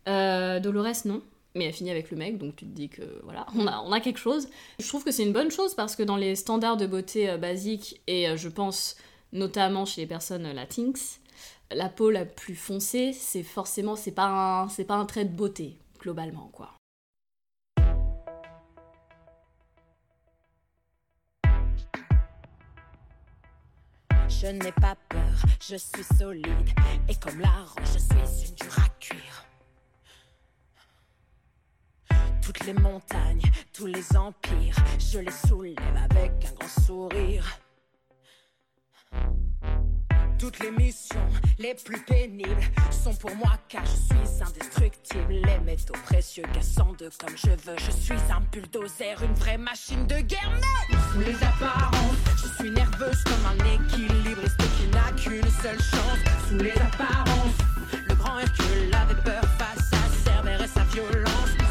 [0.07, 1.21] Euh, Dolores non,
[1.55, 4.19] mais elle finit avec le mec, donc tu te dis que voilà, on a, quelque
[4.19, 4.47] chose.
[4.77, 7.37] Je trouve que c'est une bonne chose parce que dans les standards de beauté euh,
[7.37, 8.97] basiques, et euh, je pense
[9.31, 11.21] notamment chez les personnes euh, latinx,
[11.71, 15.77] la peau la plus foncée, c'est forcément, c'est pas, un, pas un trait de beauté,
[15.99, 16.73] globalement, quoi.
[24.27, 26.45] Je n'ai pas peur, je suis solide.
[27.07, 29.44] Et comme la je suis une à cuire.
[32.45, 33.41] Toutes les montagnes,
[33.73, 37.59] tous les empires, je les soulève avec un grand sourire.
[40.37, 41.27] Toutes les missions
[41.57, 45.33] les plus pénibles sont pour moi car je suis indestructible.
[45.43, 47.77] Les métaux précieux cassant de comme je veux.
[47.79, 50.51] Je suis un bulldozer, une vraie machine de guerre.
[50.91, 56.19] Mais sous les apparences, je suis nerveuse comme un équilibriste qui n'a qu'une seule chance.
[56.47, 57.57] Sous les apparences,
[58.07, 61.64] le grand Hercule avait peur face à Cerbère et sa violence.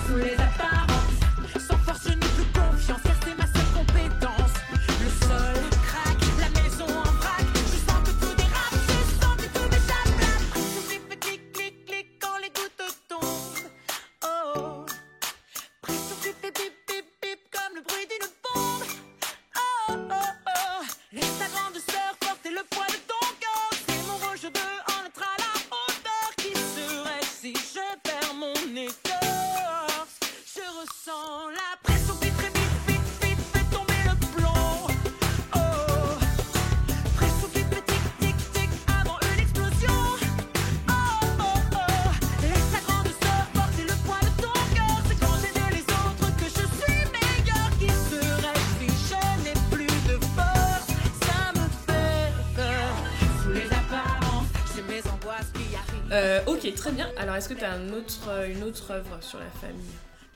[56.72, 57.08] Très bien.
[57.16, 59.84] Alors, est-ce que tu as euh, une autre œuvre sur la famille?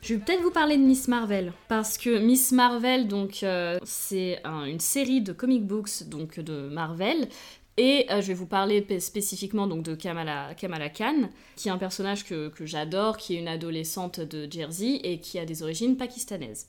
[0.03, 4.39] Je vais peut-être vous parler de Miss Marvel parce que Miss Marvel donc euh, c'est
[4.45, 7.29] un- une série de comic books donc de Marvel
[7.77, 11.79] et euh, je vais vous parler spécifiquement donc de Kamala, Kamala Khan qui est un
[11.79, 15.97] personnage que, que j'adore qui est une adolescente de Jersey et qui a des origines
[15.97, 16.69] pakistanaises.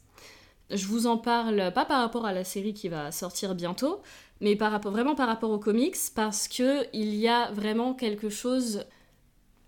[0.72, 4.02] Je vous en parle pas par rapport à la série qui va sortir bientôt
[4.42, 8.30] mais par rapport, vraiment par rapport aux comics parce que il y a vraiment quelque
[8.30, 8.86] chose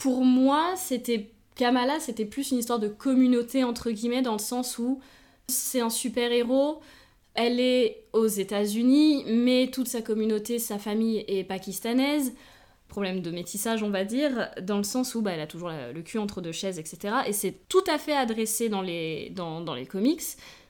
[0.02, 4.80] pour moi c'était Kamala, c'était plus une histoire de communauté, entre guillemets, dans le sens
[4.80, 5.00] où
[5.48, 6.80] c'est un super-héros,
[7.36, 12.34] elle est aux États-Unis, mais toute sa communauté, sa famille est pakistanaise.
[12.88, 16.02] Problème de métissage, on va dire, dans le sens où bah, elle a toujours le
[16.02, 17.18] cul entre deux chaises, etc.
[17.28, 20.24] Et c'est tout à fait adressé dans les, dans les comics.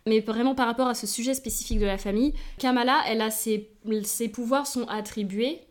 [0.07, 3.69] Mais vraiment par rapport à ce sujet spécifique de la famille, Kamala, elle a ses,
[4.03, 5.61] ses pouvoirs sont attribués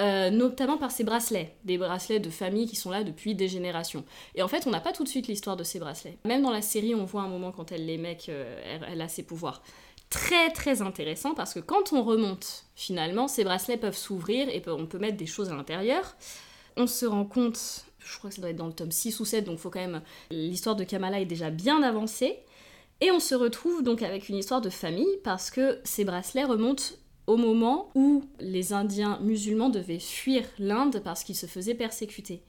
[0.00, 4.04] euh, notamment par ses bracelets, des bracelets de famille qui sont là depuis des générations.
[4.36, 6.18] Et en fait, on n'a pas tout de suite l'histoire de ces bracelets.
[6.24, 9.08] Même dans la série, on voit un moment quand elle les met qu'elle elle a
[9.08, 9.62] ses pouvoirs.
[10.10, 14.86] Très très intéressant parce que quand on remonte, finalement, ces bracelets peuvent s'ouvrir et on
[14.86, 16.16] peut mettre des choses à l'intérieur.
[16.76, 19.24] On se rend compte, je crois que ça doit être dans le tome 6 ou
[19.24, 20.00] 7, donc faut quand même.
[20.30, 22.38] L'histoire de Kamala est déjà bien avancée.
[23.00, 26.84] Et on se retrouve donc avec une histoire de famille parce que ces bracelets remontent
[27.28, 32.42] au moment où les Indiens musulmans devaient fuir l'Inde parce qu'ils se faisaient persécuter.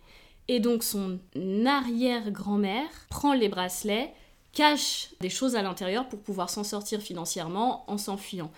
[0.48, 1.20] Et donc son
[1.66, 4.12] arrière-grand-mère prend les bracelets,
[4.54, 8.52] cache des choses à l'intérieur pour pouvoir s'en sortir financièrement en s'enfuyant.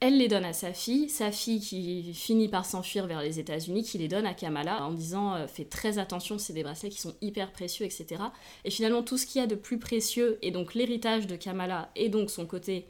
[0.00, 3.84] Elle les donne à sa fille, sa fille qui finit par s'enfuir vers les États-Unis,
[3.84, 7.00] qui les donne à Kamala en disant euh, fais très attention, c'est des bracelets qui
[7.00, 8.22] sont hyper précieux, etc.
[8.64, 11.90] Et finalement, tout ce qu'il y a de plus précieux, et donc l'héritage de Kamala,
[11.96, 12.86] et donc son côté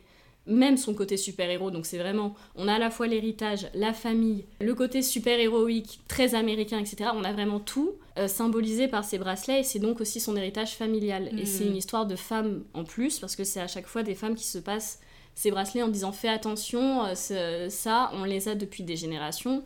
[0.49, 1.71] même son côté super-héros.
[1.71, 6.35] Donc c'est vraiment, on a à la fois l'héritage, la famille, le côté super-héroïque, très
[6.35, 7.11] américain, etc.
[7.15, 10.75] On a vraiment tout euh, symbolisé par ces bracelets et c'est donc aussi son héritage
[10.75, 11.31] familial.
[11.39, 14.15] Et c'est une histoire de femmes en plus parce que c'est à chaque fois des
[14.15, 15.01] femmes qui se passent
[15.35, 19.63] ces bracelets en disant fais attention, euh, ça, on les a depuis des générations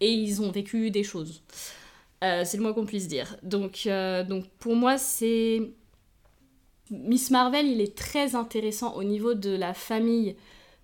[0.00, 1.42] et ils ont vécu des choses.
[2.24, 3.36] Euh, c'est le moins qu'on puisse dire.
[3.42, 3.88] Donc,
[4.28, 5.70] donc pour moi, c'est
[6.90, 10.36] Miss Marvel, il est très intéressant au niveau de la famille.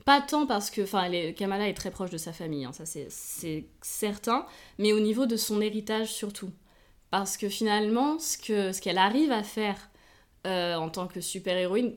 [0.04, 3.64] Pas tant parce que, enfin, Kamala est très proche de sa famille, hein, ça c'est-
[3.82, 4.44] certain,
[4.78, 6.50] mais au niveau de son héritage surtout.
[7.10, 9.76] Parce que finalement, ce que ce qu'elle arrive à faire
[10.46, 11.94] euh, en tant que super-héroïne,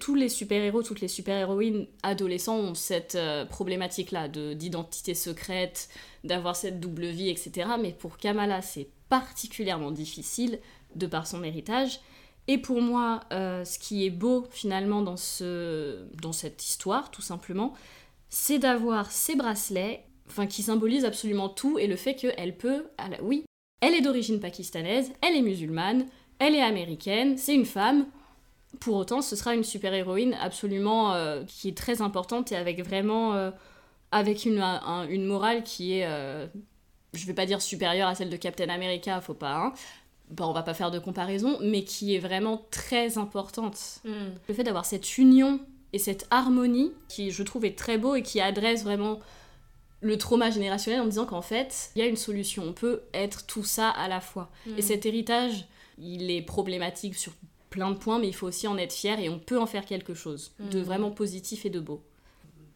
[0.00, 5.88] tous les super-héros, toutes les super-héroïnes adolescents ont cette euh, problématique-là de- d'identité secrète,
[6.24, 7.68] d'avoir cette double vie, etc.
[7.80, 10.58] Mais pour Kamala, c'est particulièrement difficile
[10.96, 12.00] de par son héritage.
[12.46, 17.22] Et pour moi, euh, ce qui est beau finalement dans, ce, dans cette histoire, tout
[17.22, 17.72] simplement,
[18.28, 22.86] c'est d'avoir ces bracelets, enfin qui symbolisent absolument tout, et le fait qu'elle peut,
[23.22, 23.44] oui,
[23.80, 26.06] elle est d'origine pakistanaise, elle est musulmane,
[26.38, 28.06] elle est américaine, c'est une femme.
[28.80, 33.34] Pour autant, ce sera une super-héroïne absolument euh, qui est très importante et avec vraiment,
[33.34, 33.50] euh,
[34.10, 36.06] avec une, un- une morale qui est,
[37.14, 39.72] je vais pas dire supérieure à celle de Captain America, faut pas, hein,
[40.30, 44.00] Bon, on va pas faire de comparaison, mais qui est vraiment très importante.
[44.04, 45.60] Le fait d'avoir cette union
[45.92, 49.20] et cette harmonie, qui je trouve est très beau et qui adresse vraiment
[50.00, 53.46] le trauma générationnel en disant qu'en fait, il y a une solution, on peut être
[53.46, 54.50] tout ça à la fois.
[54.66, 54.78] Mm.
[54.78, 55.66] Et cet héritage,
[55.98, 57.32] il est problématique sur
[57.70, 59.84] plein de points, mais il faut aussi en être fier et on peut en faire
[59.86, 60.82] quelque chose de Mm.
[60.82, 62.02] vraiment positif et de beau.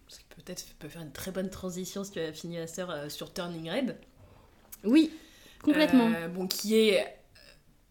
[0.08, 2.90] Ce qui peut-être peut faire une très bonne transition si tu as fini la sœur
[2.90, 3.96] euh, sur Turning Red.
[4.84, 5.10] Oui,
[5.62, 6.10] complètement.
[6.14, 7.17] Euh, bon, qui est.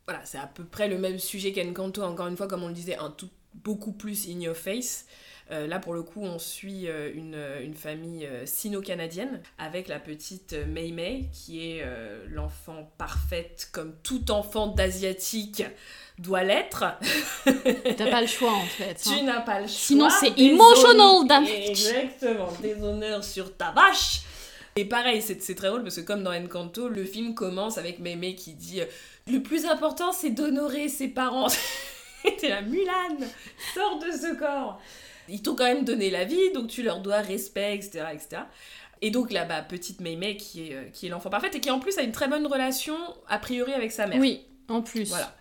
[0.07, 2.73] Voilà, c'est à peu près le même sujet qu'Encanto, encore une fois, comme on le
[2.73, 5.05] disait, un tout beaucoup plus in your face.
[5.51, 9.99] Euh, là, pour le coup, on suit euh, une, une famille euh, sino-canadienne avec la
[9.99, 11.85] petite Mei Mei, qui est
[12.29, 15.63] l'enfant parfaite, comme tout enfant d'asiatique
[16.17, 16.85] doit l'être.
[17.97, 18.95] T'as pas le choix en fait.
[18.95, 19.23] Tu hein.
[19.23, 19.75] n'as pas le choix.
[19.77, 21.49] Sinon, c'est emotional damage.
[21.49, 24.21] Exactement, des honneurs sur ta vache.
[24.75, 28.35] Et pareil, c'est très drôle parce que comme dans Encanto, le film commence avec Mémé
[28.35, 28.81] qui dit
[29.29, 31.47] Le plus important, c'est d'honorer ses parents.
[32.39, 33.17] T'es la Mulan,
[33.73, 34.81] sors de ce corps.
[35.29, 38.05] Ils t'ont quand même donné la vie, donc tu leur dois respect, etc.
[38.13, 38.41] etc.
[39.01, 41.69] Et donc là, bah, petite Mémé qui est, euh, qui est l'enfant parfait et qui
[41.69, 44.19] en plus a une très bonne relation, a priori, avec sa mère.
[44.19, 45.09] Oui, en plus.
[45.09, 45.35] Voilà.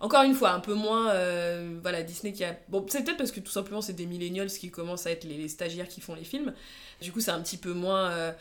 [0.00, 2.56] Encore une fois, un peu moins, euh, voilà, Disney qui a...
[2.68, 5.36] Bon, c'est peut-être parce que tout simplement c'est des millennials qui commencent à être les,
[5.36, 6.54] les stagiaires qui font les films.
[7.00, 8.32] Du coup, c'est un petit peu moins euh,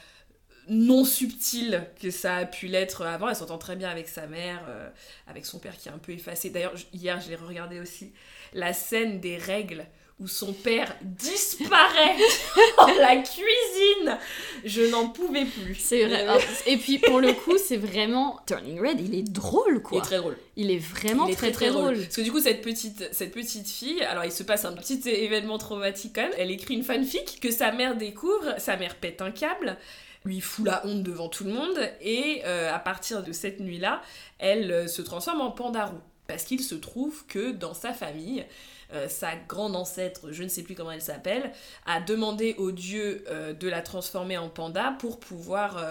[0.69, 3.29] non subtil que ça a pu l'être avant.
[3.29, 4.89] Elle s'entend très bien avec sa mère, euh,
[5.27, 6.49] avec son père qui est un peu effacé.
[6.49, 8.11] D'ailleurs, hier, je l'ai regardé aussi,
[8.53, 9.85] la scène des règles
[10.19, 12.15] où son père disparaît
[12.77, 14.17] dans la cuisine.
[14.65, 15.75] Je n'en pouvais plus.
[15.75, 16.25] C'est vrai.
[16.65, 18.99] Et puis pour le coup, c'est vraiment Turning Red.
[18.99, 19.99] Il est drôle Il quoi.
[19.99, 20.35] est très drôle.
[20.55, 21.99] Il est vraiment Il est très très, drôle.
[21.99, 25.07] Parce que du coup, cette petite, cette petite fille, alors il se passe un petit
[25.07, 26.33] événement traumatique quand même.
[26.39, 29.77] Elle écrit une fanfic que sa mère découvre, sa mère pète un câble,
[30.25, 34.01] lui fout la honte devant tout le monde, et euh, à partir de cette nuit-là,
[34.39, 35.99] elle euh, se transforme en pandarou.
[36.27, 38.45] Parce qu'il se trouve que dans sa famille,
[38.93, 41.53] euh, sa grande ancêtre, je ne sais plus comment elle s'appelle,
[41.85, 43.23] a demandé au dieu
[43.57, 45.81] de la transformer en panda pour pouvoir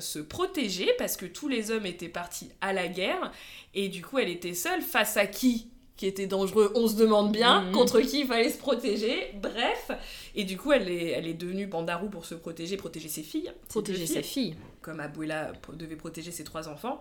[0.00, 3.30] se protéger parce que tous les hommes étaient partis à la guerre
[3.74, 5.70] et du coup elle était seule face à qui?
[5.96, 7.72] Qui était dangereux, on se demande bien, Mhm.
[7.72, 9.90] contre qui il fallait se protéger, bref.
[10.34, 13.50] Et du coup, elle est, elle est devenue pandarou pour se protéger, protéger ses filles.
[13.62, 14.56] ses Protéger deux ses filles filles.
[14.82, 17.00] comme Abuela devait protéger ses trois enfants.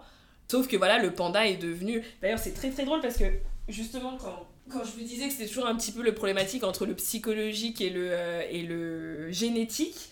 [0.49, 2.01] Sauf que voilà, le panda est devenu.
[2.21, 3.25] D'ailleurs, c'est très très drôle parce que
[3.67, 6.86] justement, quand, quand je vous disais que c'était toujours un petit peu le problématique entre
[6.86, 10.10] le psychologique et le, euh, et le génétique,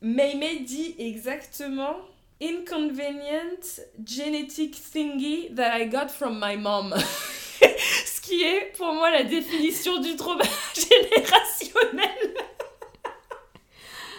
[0.00, 1.94] Meimei dit exactement
[2.42, 6.92] Inconvenient genetic thingy that I got from my mom.
[8.06, 10.44] Ce qui est pour moi la définition du trauma
[10.74, 12.34] générationnel.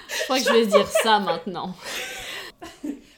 [0.09, 1.75] Je crois que je vais dire ça maintenant.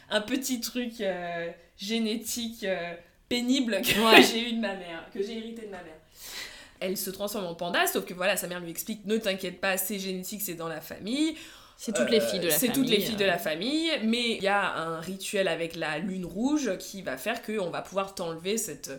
[0.09, 2.93] un petit truc euh, génétique euh,
[3.29, 4.23] pénible que Ouais.
[4.23, 5.93] j'ai eu de ma mère, que j'ai hérité de ma mère.
[6.79, 9.77] Elle se transforme en panda, sauf que voilà, sa mère lui explique ne t'inquiète pas,
[9.77, 11.35] c'est génétique, c'est dans la famille.
[11.77, 12.81] C'est toutes les Euh, filles de la C'est famille.
[12.83, 13.27] toutes les filles de euh.
[13.27, 17.41] la famille, mais il y a un rituel avec la lune rouge qui va faire
[17.41, 18.91] qu'on va pouvoir t'enlever cette,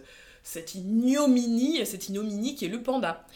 [0.46, 3.26] cette ignominie, cette ignominie qui est le panda.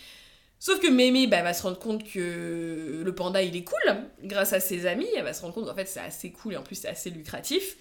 [0.61, 4.53] Sauf que Mémé bah, va se rendre compte que le panda il est cool grâce
[4.53, 6.63] à ses amis, elle va se rendre compte qu'en fait c'est assez cool et en
[6.63, 7.77] plus c'est assez lucratif.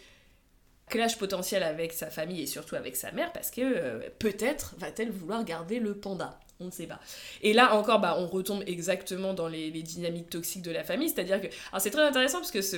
[0.88, 5.12] Clash potentiel avec sa famille et surtout avec sa mère parce que euh, peut-être va-t-elle
[5.12, 6.39] vouloir garder le panda.
[6.60, 7.00] On ne sait pas.
[7.44, 11.10] Et là encore, bah, on retombe exactement dans les, les dynamiques toxiques de la famille,
[11.10, 11.48] c'est-à-dire que...
[11.72, 12.78] Alors c'est très intéressant parce que ce...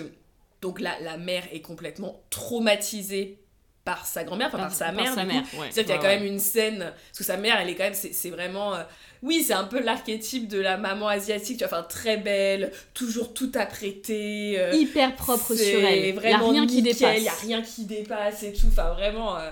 [0.62, 3.41] Donc la, la mère est complètement traumatisée
[3.84, 5.13] par sa grand-mère, enfin par, sa mère.
[5.13, 5.34] sa du coup.
[5.34, 5.67] mère, ouais.
[5.72, 6.20] C'est-à-dire qu'il y a quand ouais.
[6.20, 8.84] même une scène, parce que sa mère, elle est quand même, c'est vraiment, euh,
[9.24, 13.34] oui, c'est un peu l'archétype de la maman asiatique, tu vois, enfin très belle, toujours
[13.34, 14.56] tout apprêtée.
[14.60, 16.15] euh, Hyper propre sur elle.
[16.15, 17.17] Il y a rien qui dépasse.
[17.17, 19.50] Il y a rien qui dépasse et tout, enfin vraiment, euh,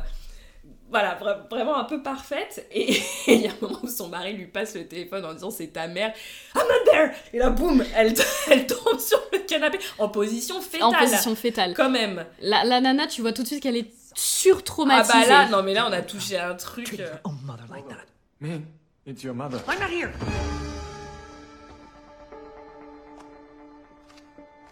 [0.92, 2.68] voilà, vra- vraiment un peu parfaite.
[2.72, 2.92] Et
[3.28, 5.52] et il y a un moment où son mari lui passe le téléphone en disant
[5.52, 6.14] c'est ta mère,
[6.56, 7.12] I'm not there.
[7.34, 8.14] Et là, boum, elle,
[8.52, 10.88] elle tombe sur le canapé en position fétale.
[10.88, 11.74] En position fétale.
[11.76, 12.26] Quand même.
[12.42, 15.14] La, la nana, tu vois tout de suite qu'elle est Ah surtraumatisée.
[15.14, 17.02] bah là, non mais là on a touché un truc.
[17.24, 18.06] Oh, mother like that.
[18.42, 18.66] Man,
[19.06, 19.60] it's your mother.
[19.68, 20.12] I'm not here.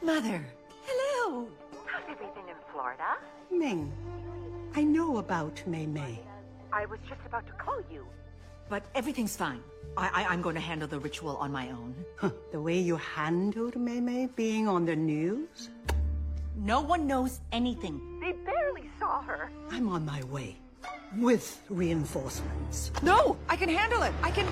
[0.01, 0.41] Mother,
[0.85, 1.47] Hello.
[1.85, 3.17] How's everything in Florida?
[3.51, 3.91] Ming.
[4.75, 6.19] I know about Mei Mei.
[6.71, 8.05] I was just about to call you.
[8.69, 9.61] But everything's fine.
[9.97, 11.95] I, I, I'm going to handle the ritual on my own.
[12.17, 15.69] Huh, the way you handled Mei Mei being on the news?
[16.57, 18.01] No one knows anything.
[18.27, 19.49] They barely saw her.
[19.71, 20.57] I'm on my way.
[21.17, 22.91] With reinforcements.
[23.01, 24.11] No, I can handle it.
[24.21, 24.43] I can.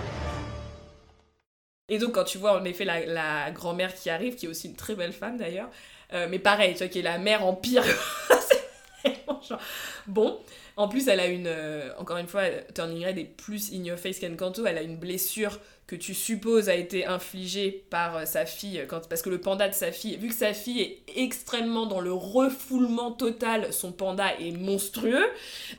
[1.90, 4.70] Et donc, quand tu vois en effet la, la grand-mère qui arrive, qui est aussi
[4.70, 5.68] une très belle femme d'ailleurs,
[6.14, 7.84] euh, mais pareil, tu vois, qui est la mère en pire.
[9.50, 9.60] Genre-
[10.08, 10.40] Bon,
[10.78, 11.48] en plus, elle a une.
[11.48, 14.66] euh, encore une fois, Turning Red est plus in your face qu'Encanto.
[14.66, 19.08] Elle a une blessure que tu supposes a été infligée par euh, sa fille, quand,
[19.08, 22.12] parce que le panda de sa fille, vu que sa fille est extrêmement dans le
[22.12, 25.26] refoulement total, son panda est monstrueux.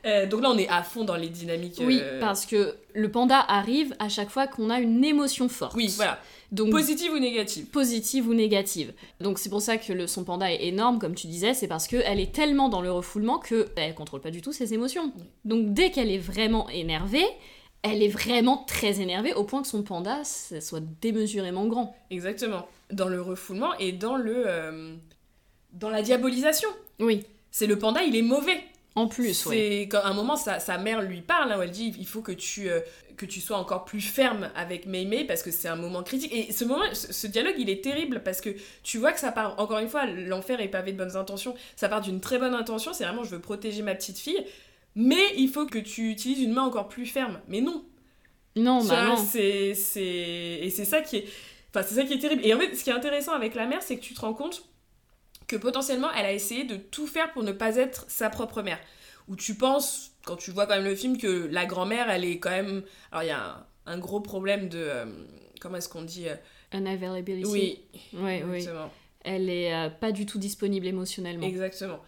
[0.05, 1.81] Euh, donc là, on est à fond dans les dynamiques.
[1.81, 5.75] Oui, euh, parce que le panda arrive à chaque fois qu'on a une émotion forte.
[5.75, 6.19] Oui, voilà.
[6.53, 8.93] Donc, Positive ou négative positive ou négative.
[9.19, 11.87] Donc c'est pour ça que le, son panda est énorme, comme tu disais, c'est parce
[11.87, 15.11] qu'elle est tellement dans le refoulement que elle contrôle pas du tout ses émotions.
[15.43, 17.25] Donc dès qu'elle est vraiment énervée,
[17.83, 21.95] elle est vraiment très énervée au point que son panda ça soit démesurément grand.
[22.09, 22.67] Exactement.
[22.91, 24.95] Dans le refoulement et dans le euh,
[25.73, 26.69] dans la diabolisation.
[26.99, 28.63] Oui, C'est le panda, il est mauvais.
[28.95, 29.87] en plus, C'est ouais.
[29.91, 32.21] quand à un moment sa, sa mère lui parle, hein, où elle dit il faut
[32.21, 32.79] que tu euh,
[33.15, 36.31] que tu sois encore plus ferme avec Meimei parce que c'est un moment critique.
[36.33, 38.49] Et ce moment, ce dialogue, il est terrible parce que
[38.83, 39.59] tu vois que ça part.
[39.59, 41.55] Encore une fois, l'enfer est pavé de bonnes intentions.
[41.75, 42.93] Ça part d'une très bonne intention.
[42.93, 44.43] C'est vraiment je veux protéger ma petite fille,
[44.99, 47.39] mais il faut que tu utilises une main encore plus ferme.
[47.47, 47.85] Mais non,
[48.55, 49.15] Non, bah non.
[49.15, 51.25] c'est c'est et c'est ça qui est
[51.69, 53.67] enfin c'est ça qui est terrible et en fait ce qui est intéressant avec la
[53.67, 54.63] mère c'est que tu te rends compte
[55.47, 58.79] que potentiellement elle a essayé de tout faire pour ne pas être sa propre mère
[59.27, 62.39] où tu penses quand tu vois quand même le film que la grand-mère elle est
[62.39, 63.43] quand même alors il y a
[63.85, 65.05] un, un gros problème de euh,
[65.61, 66.35] comment est-ce qu'on dit euh,
[66.73, 67.49] Unavailability.
[67.49, 67.79] oui
[68.13, 68.55] Oui, oui.
[68.57, 68.91] exactement
[69.27, 71.45] Elle est euh, pas du tout disponible émotionnellement.
[71.45, 71.99] Exactement.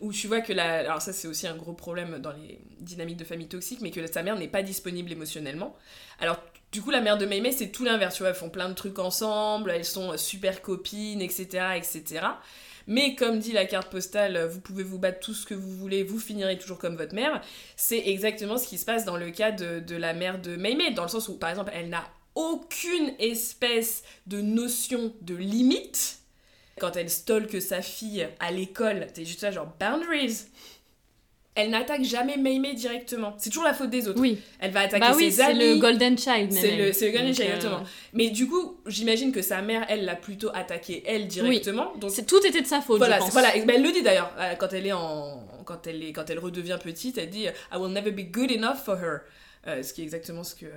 [0.00, 0.80] Où tu vois que la...
[0.80, 4.04] Alors ça c'est aussi un gros problème dans les dynamiques de famille toxique, mais que
[4.06, 5.76] sa mère n'est pas disponible émotionnellement.
[6.18, 6.38] Alors
[6.72, 8.74] Du coup, la mère de Maymay, c'est tout l'inverse, tu vois, elles font plein de
[8.74, 12.26] trucs ensemble, elles sont super copines, etc., etc.
[12.88, 16.02] Mais comme dit la carte postale, vous pouvez vous battre tout ce que vous voulez,
[16.02, 17.40] vous finirez toujours comme votre mère.
[17.76, 20.90] C'est exactement ce qui se passe dans le cas de, de la mère de Maymay,
[20.90, 22.04] dans le sens où, par exemple, elle n'a
[22.34, 26.23] aucune espèce de notion de limite.
[26.78, 30.46] Quand elle stalke sa fille à l'école, t'es juste là genre boundaries.
[31.56, 33.32] Elle n'attaque jamais Maymay directement.
[33.38, 34.20] C'est toujours la faute des autres.
[34.20, 34.40] Oui.
[34.58, 35.74] Elle va attaquer Bah oui, ses c'est amis.
[35.74, 36.52] le Golden Child.
[36.52, 37.84] C'est le, c'est le Golden Donc, Child, euh, exactement.
[38.12, 41.92] Mais du coup, j'imagine que sa mère, elle l'a plutôt attaqué elle directement.
[42.00, 43.28] Donc c'est- Tout était de sa faute, voilà, je pense.
[43.28, 43.52] c'est- voilà.
[43.64, 46.40] Ben, elle le dit d'ailleurs euh, quand elle est en, quand elle est, quand elle
[46.40, 49.20] redevient petite, elle dit I will never be good enough for her,
[49.66, 50.70] Euh, ce qui est exactement ce que euh,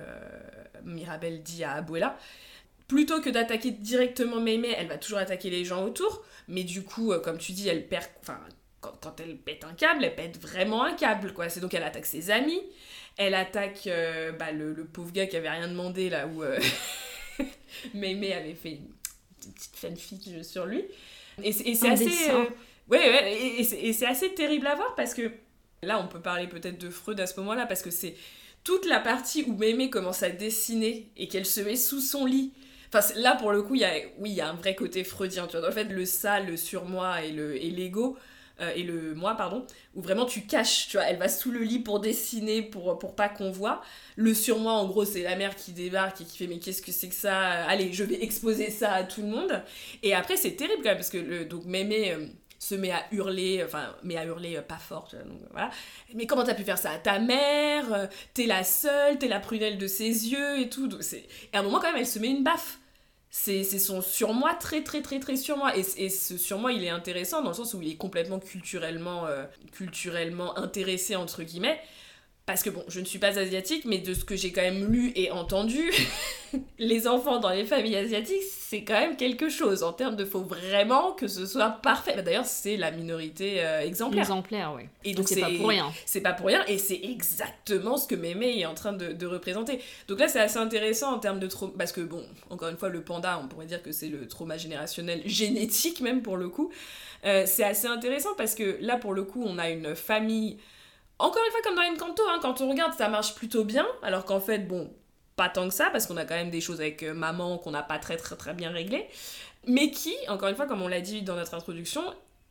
[0.84, 2.16] Mirabel dit à Abuela.
[2.88, 6.24] Plutôt que d'attaquer directement Mémé, elle va toujours attaquer les gens autour.
[6.48, 8.40] Mais du coup, euh, comme tu dis, elle perd, enfin,
[8.80, 11.48] quand, quand elle pète un câble, elle pète vraiment un câble, quoi.
[11.50, 12.62] C'est donc elle attaque ses amis,
[13.18, 16.58] elle attaque euh, bah, le, le pauvre gars qui avait rien demandé là où euh,
[17.94, 18.88] Mémé avait fait une,
[19.46, 20.84] une petite fanfic sur lui.
[21.42, 22.30] Et c'est et c'est assez.
[22.30, 22.44] euh,
[22.88, 25.30] ouais, ouais, et, et c'est assez terrible à voir parce que
[25.82, 28.14] là, on peut parler peut-être de Freud à ce moment-là parce que c'est
[28.64, 32.52] toute la partie où Mémé commence à dessiner et qu'elle se met sous son lit.
[32.92, 35.04] Enfin, là, pour le coup, il y a, oui, il y a un vrai côté
[35.04, 35.60] freudien, tu vois.
[35.60, 38.16] Dans le fait, le ça, le surmoi et le et l'ego,
[38.60, 41.06] euh, et le moi, pardon, où vraiment tu caches, tu vois.
[41.06, 43.82] Elle va sous le lit pour dessiner, pour, pour pas qu'on voit.
[44.16, 46.92] Le surmoi, en gros, c'est la mère qui débarque et qui fait Mais qu'est-ce que
[46.92, 47.64] c'est que ça?
[47.66, 49.62] Allez, je vais exposer ça à tout le monde.
[50.02, 52.16] Et après, c'est terrible quand même, parce que le, donc Mémé.
[52.58, 55.08] Se met à hurler, enfin, mais à hurler euh, pas fort,
[55.52, 55.70] voilà.
[56.14, 56.90] Mais comment t'as pu faire ça?
[56.92, 60.88] À ta mère Euh, T'es la seule, t'es la prunelle de ses yeux et tout.
[61.52, 62.78] Et à un moment, quand même, elle se met une baffe.
[63.30, 65.76] C'est, c'est son surmoi très très très très surmoi.
[65.76, 69.26] Et, et ce surmoi, il est intéressant dans le sens où il est complètement culturellement,
[69.26, 71.78] euh, culturellement intéressé, entre guillemets.
[72.48, 74.90] Parce que bon, je ne suis pas asiatique, mais de ce que j'ai quand même
[74.90, 75.92] lu et entendu,
[76.78, 80.40] les enfants dans les familles asiatiques, c'est quand même quelque chose en termes de faut
[80.40, 82.14] vraiment que ce soit parfait.
[82.16, 84.22] Bah, D'ailleurs, c'est la minorité euh, exemplaire.
[84.22, 84.84] Exemplaire, oui.
[85.04, 85.92] Et donc c'est pas pour rien.
[86.06, 89.26] C'est pas pour rien, et c'est exactement ce que Mémé est en train de, de
[89.26, 89.80] représenter.
[90.08, 91.74] Donc là, c'est assez intéressant en termes de trauma.
[91.76, 94.56] Parce que, bon, encore une fois, le panda, on pourrait dire que c'est le trauma
[94.56, 96.72] générationnel, génétique même pour le coup.
[97.26, 100.56] Euh, c'est assez intéressant parce que là, pour le coup, on a une famille.
[101.18, 104.24] Encore une fois, comme dans Encanto, hein, quand on regarde, ça marche plutôt bien, alors
[104.24, 104.92] qu'en fait, bon,
[105.36, 107.72] pas tant que ça, parce qu'on a quand même des choses avec euh, maman qu'on
[107.72, 109.06] n'a pas très très très bien réglées,
[109.66, 112.02] mais qui, encore une fois, comme on l'a dit dans notre introduction,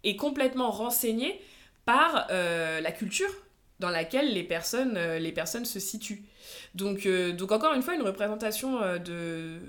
[0.03, 1.41] est complètement renseignée
[1.85, 3.29] par euh, la culture
[3.79, 6.23] dans laquelle les personnes, euh, les personnes se situent.
[6.75, 9.59] Donc, donc encore une fois, une représentation de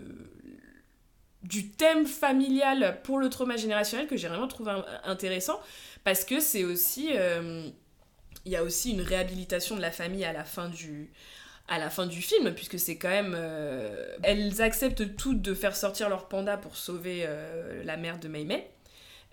[1.44, 5.58] du thème familial pour le trauma générationnel que j'ai vraiment trouvé in- intéressant
[6.04, 7.10] parce que c'est aussi
[8.48, 11.10] il y a aussi une réhabilitation de la famille à la fin du
[11.68, 15.76] à la fin du film puisque c'est quand même euh, elles acceptent toutes de faire
[15.76, 18.70] sortir leur panda pour sauver euh, la mère de Maymay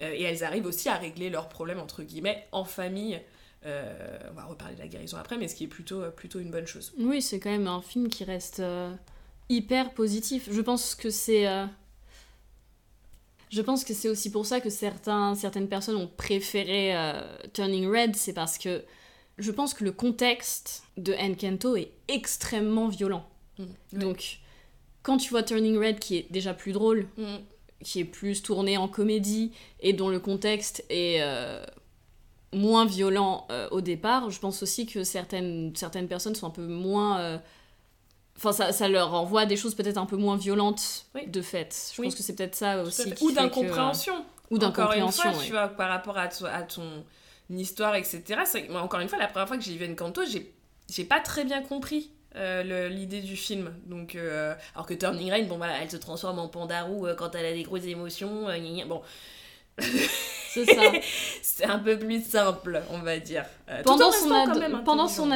[0.02, 3.22] Euh, et elles arrivent aussi à régler leurs problèmes entre guillemets en famille
[3.66, 6.52] Euh, on va reparler de la guérison après mais ce qui est plutôt plutôt une
[6.52, 8.62] bonne chose Oui, c'est quand même un film qui reste
[9.48, 10.50] hyper positif.
[10.52, 11.46] Je pense que c'est.
[13.50, 16.94] Je pense que c'est aussi pour ça que certains, certaines personnes ont préféré
[17.54, 18.84] Turning Red, c'est parce que
[19.38, 23.26] je pense que le contexte de Encanto est extrêmement violent.
[23.60, 24.00] Mm.
[24.00, 24.40] Donc,
[25.04, 27.38] quand tu vois Turning Red, qui est déjà plus drôle, Mm.
[27.84, 31.64] qui est plus tourné en comédie et dont le contexte est euh,
[32.54, 36.66] moins violent euh, au départ, je pense aussi que certaines, certaines personnes sont un peu
[36.68, 37.20] moins.
[37.20, 37.38] euh,
[38.38, 41.26] Enfin, ça, ça leur envoie des choses peut-être un peu moins violentes Oui.
[41.26, 41.74] de fait.
[41.96, 42.08] Je Oui.
[42.08, 43.14] pense que c'est peut-être ça aussi.
[43.14, 45.46] qui ou que- d'incompréhension Ou Encore une d'incompréhension, fois, ouais.
[45.46, 47.06] tu vois, par rapport à ton
[47.50, 48.24] histoire, etc.
[48.70, 50.54] Moi, encore une fois, la première fois que j'ai vu Encanto, j'ai
[50.90, 53.74] j'ai pas très bien compris euh, l'idée du film.
[53.86, 57.16] Donc, euh, alors que Turning Rain, bon voilà, elle se transforme en panda roux euh,
[57.16, 58.50] quand elle a des grosses émotions.
[58.50, 58.86] euh, gna gna.
[58.86, 59.02] bon,
[59.80, 60.82] C'est ça.
[61.42, 63.46] c'est un peu plus simple, on va dire.
[63.70, 65.30] Euh, pendant, en son restant ado- quand même pendant, son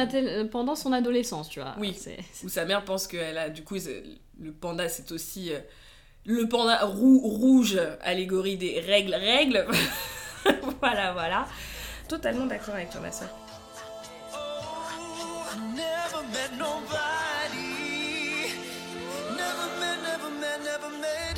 [0.50, 1.74] pendant son adolescence, tu vois.
[1.78, 1.96] Oui.
[2.42, 3.76] Où sa mère pense qu'elle a, du coup,
[4.40, 5.52] le panda, c'est aussi
[6.24, 9.66] le panda roux, rouge, allégorie des règles, règles.
[10.80, 11.46] voilà, voilà.
[12.10, 13.28] Totalement d'accord avec toi, ma soeur.
[15.76, 16.50] Never met.
[19.36, 21.29] Never met, never met,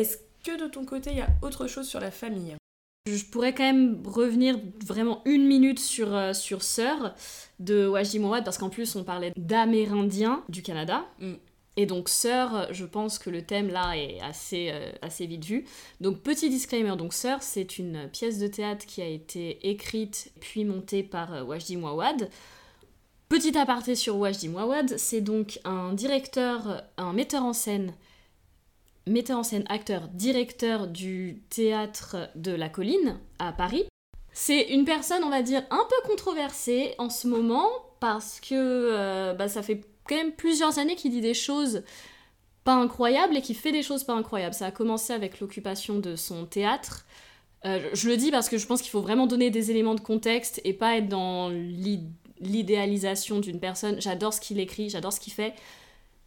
[0.00, 2.56] Est-ce que de ton côté, il y a autre chose sur la famille?
[3.06, 7.14] Je pourrais quand même revenir vraiment une minute sur, euh, sur Sœur
[7.58, 11.04] de Wajdi parce qu'en plus on parlait d'Amérindiens du Canada.
[11.18, 11.34] Mm.
[11.76, 15.66] Et donc Sœur, je pense que le thème là est assez, euh, assez vite vu.
[16.00, 20.64] Donc petit disclaimer, donc Sœur, c'est une pièce de théâtre qui a été écrite puis
[20.64, 22.30] montée par euh, Wajdi Mouawad.
[23.28, 27.92] Petit aparté sur Wajdi Mouawad, c'est donc un directeur, un metteur en scène
[29.06, 33.84] metteur en scène, acteur, directeur du théâtre de la colline à Paris.
[34.32, 39.34] C'est une personne, on va dire, un peu controversée en ce moment parce que euh,
[39.34, 41.82] bah, ça fait quand même plusieurs années qu'il dit des choses
[42.64, 44.54] pas incroyables et qu'il fait des choses pas incroyables.
[44.54, 47.06] Ça a commencé avec l'occupation de son théâtre.
[47.64, 50.00] Euh, je le dis parce que je pense qu'il faut vraiment donner des éléments de
[50.00, 52.06] contexte et pas être dans l'i-
[52.38, 54.00] l'idéalisation d'une personne.
[54.00, 55.54] J'adore ce qu'il écrit, j'adore ce qu'il fait.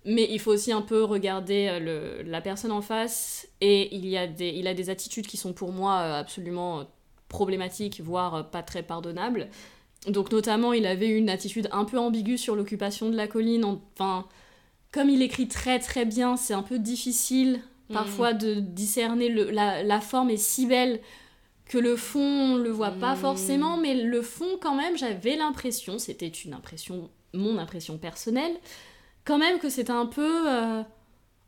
[0.05, 4.05] Mais il faut aussi un peu regarder euh, le- la personne en face et il,
[4.05, 6.83] y a des, il a des attitudes qui sont pour moi euh, absolument euh,
[7.29, 9.47] problématiques, voire pas très pardonnables.
[10.07, 13.63] Donc notamment, il avait une attitude un peu ambiguë sur l'occupation de la colline.
[13.63, 14.25] Enfin,
[14.91, 19.83] comme il écrit très très bien, c'est un peu difficile parfois de discerner le- la,
[19.83, 20.99] la forme est si belle
[21.65, 22.19] que le fond
[22.53, 23.19] on le voit pas Mm.
[23.19, 28.53] forcément, mais le fond quand même, j'avais l'impression, c'était une impression, mon impression personnelle,
[29.25, 30.83] quand même que c'était un peu euh,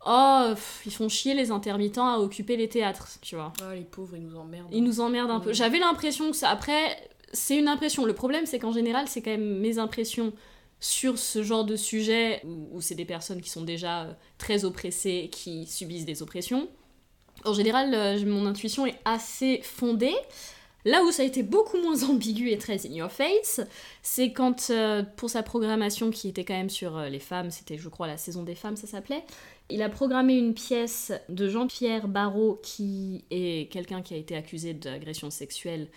[0.05, 3.53] oh pff, ils font chier les intermittents à occuper les théâtres, tu vois.
[3.61, 4.69] Ah, les pauvres, ils nous emmerdent.
[4.71, 5.51] Ils nous emmerdent un peu.
[5.51, 5.55] Mm.
[5.55, 6.49] J'avais l'impression que ça.
[6.49, 8.05] Après, c'est une impression.
[8.05, 10.33] Le problème, c'est qu'en général, c'est quand même mes impressions
[10.79, 14.65] sur ce genre de sujet où, où c'est des personnes qui sont déjà euh, très
[14.65, 16.67] oppressées, qui subissent des oppressions.
[17.43, 20.15] En général, euh, mon intuition est assez fondée.
[20.85, 23.59] Là où ça a été beaucoup moins ambigu et très in your face,
[24.03, 27.77] c'est quand, euh, pour sa programmation qui était quand même sur euh, les femmes, c'était
[27.77, 29.23] je crois la saison des femmes, ça s'appelait,
[29.69, 34.75] il a programmé une pièce de Jean-Pierre Barrault qui est quelqu'un qui a été accusé
[34.75, 35.87] d'agression sexuelle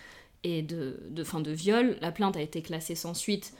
[0.43, 1.97] et de, de, fin, de viol.
[2.01, 3.53] La plainte a été classée sans suite.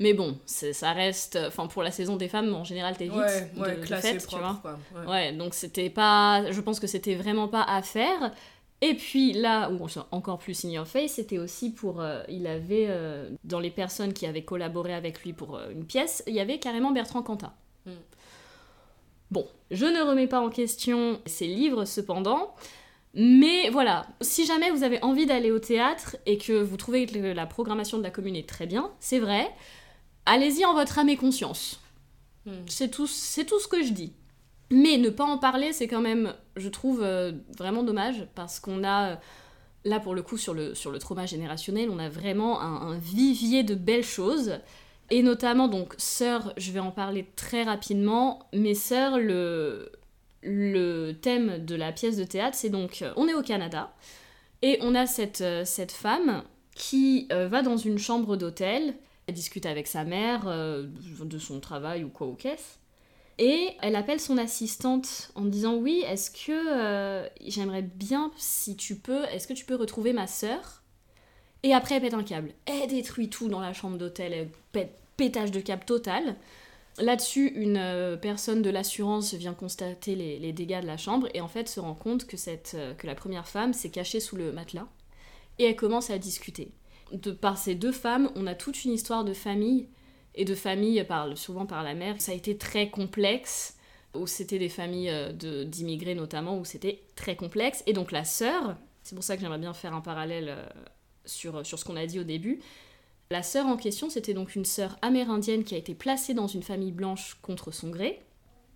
[0.00, 1.38] Mais bon, ça reste.
[1.46, 4.36] Enfin, pour la saison des femmes, en général, t'évites Ouais, ouais, de, de classé tu
[4.36, 4.58] vois.
[4.60, 4.78] quoi.
[4.94, 5.06] Ouais.
[5.08, 6.50] Ouais, donc c'était pas.
[6.50, 8.32] Je pense que c'était vraiment pas à faire.
[8.80, 12.00] Et puis là, où c'est encore plus in your face, c'était aussi pour.
[12.00, 12.86] euh, il avait.
[12.88, 16.40] euh, dans les personnes qui avaient collaboré avec lui pour euh, une pièce, il y
[16.40, 17.54] avait carrément Bertrand Cantat.
[17.86, 17.92] Mm.
[19.30, 22.54] Bon, je ne remets pas en question ces livres cependant.
[23.14, 27.16] Mais voilà, si jamais vous avez envie d'aller au théâtre et que vous trouvez que
[27.16, 29.48] la programmation de la commune est très bien, c'est vrai,
[30.26, 31.80] allez-y en votre âme et conscience.
[32.44, 32.52] Mm.
[32.66, 34.12] C'est tout, c'est tout ce que je dis.
[34.70, 38.82] Mais ne pas en parler, c'est quand même, je trouve, euh, vraiment dommage, parce qu'on
[38.82, 39.16] a, euh,
[39.84, 43.62] là pour le coup, sur le, sur le trauma générationnel, on a vraiment un, vivier
[43.62, 44.58] de belles choses.
[45.10, 49.92] Et notamment, donc, Sœur, je vais en parler très rapidement, mais Sœur, le,
[50.42, 53.92] le thème de la pièce de théâtre, c'est donc, euh, on est au Canada,
[54.62, 56.42] et on a cette, cette femme
[56.74, 58.94] qui va dans une chambre d'hôtel,
[59.26, 62.78] elle discute avec sa mère de son travail ou quoi ou qu'est-ce.
[63.38, 68.96] Et elle appelle son assistante en disant oui, est-ce que euh, j'aimerais bien si tu
[68.96, 70.82] peux, est-ce que tu peux retrouver ma sœur?
[71.64, 72.52] Et après elle pète un câble.
[72.66, 76.36] Elle détruit tout dans la chambre d'hôtel, elle pète pétage de câble total.
[76.98, 81.48] Là-dessus, une euh, personne de l'assurance vient constater les, dégâts de la chambre et en
[81.48, 84.52] fait se rend compte que, cette, euh, que la première femme s'est cachée sous le
[84.52, 84.86] matelas
[85.58, 86.70] et elle commence à discuter.
[87.12, 89.88] De par ces deux femmes, on a toute une histoire de famille
[90.34, 91.04] et de famille
[91.36, 92.20] souvent par la mère.
[92.20, 93.76] Ça a été très complexe,
[94.14, 97.82] où c'était des familles euh, d'immigrés notamment, où c'était très complexe.
[97.86, 100.66] Et donc la sœur, c'est pour ça que j'aimerais bien faire un parallèle euh,
[101.24, 102.60] sur, sur ce qu'on a dit au début.
[103.30, 106.62] La sœur en question, c'était donc une sœur amérindienne qui a été placée dans une
[106.62, 108.20] famille blanche contre son gré.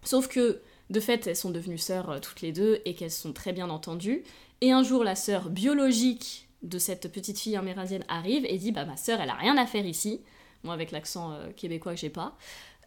[0.04, 3.32] Sauf que, de fait, elles sont devenues sœurs euh, toutes les deux et qu'elles sont
[3.32, 4.24] très bien entendues.
[4.60, 8.84] Et un jour, la sœur biologique de cette petite fille amérindienne arrive et dit Bah,
[8.84, 10.20] ma sœur, elle a rien à faire ici.
[10.64, 12.32] Moi, avec l'accent euh, québécois que j'ai pas.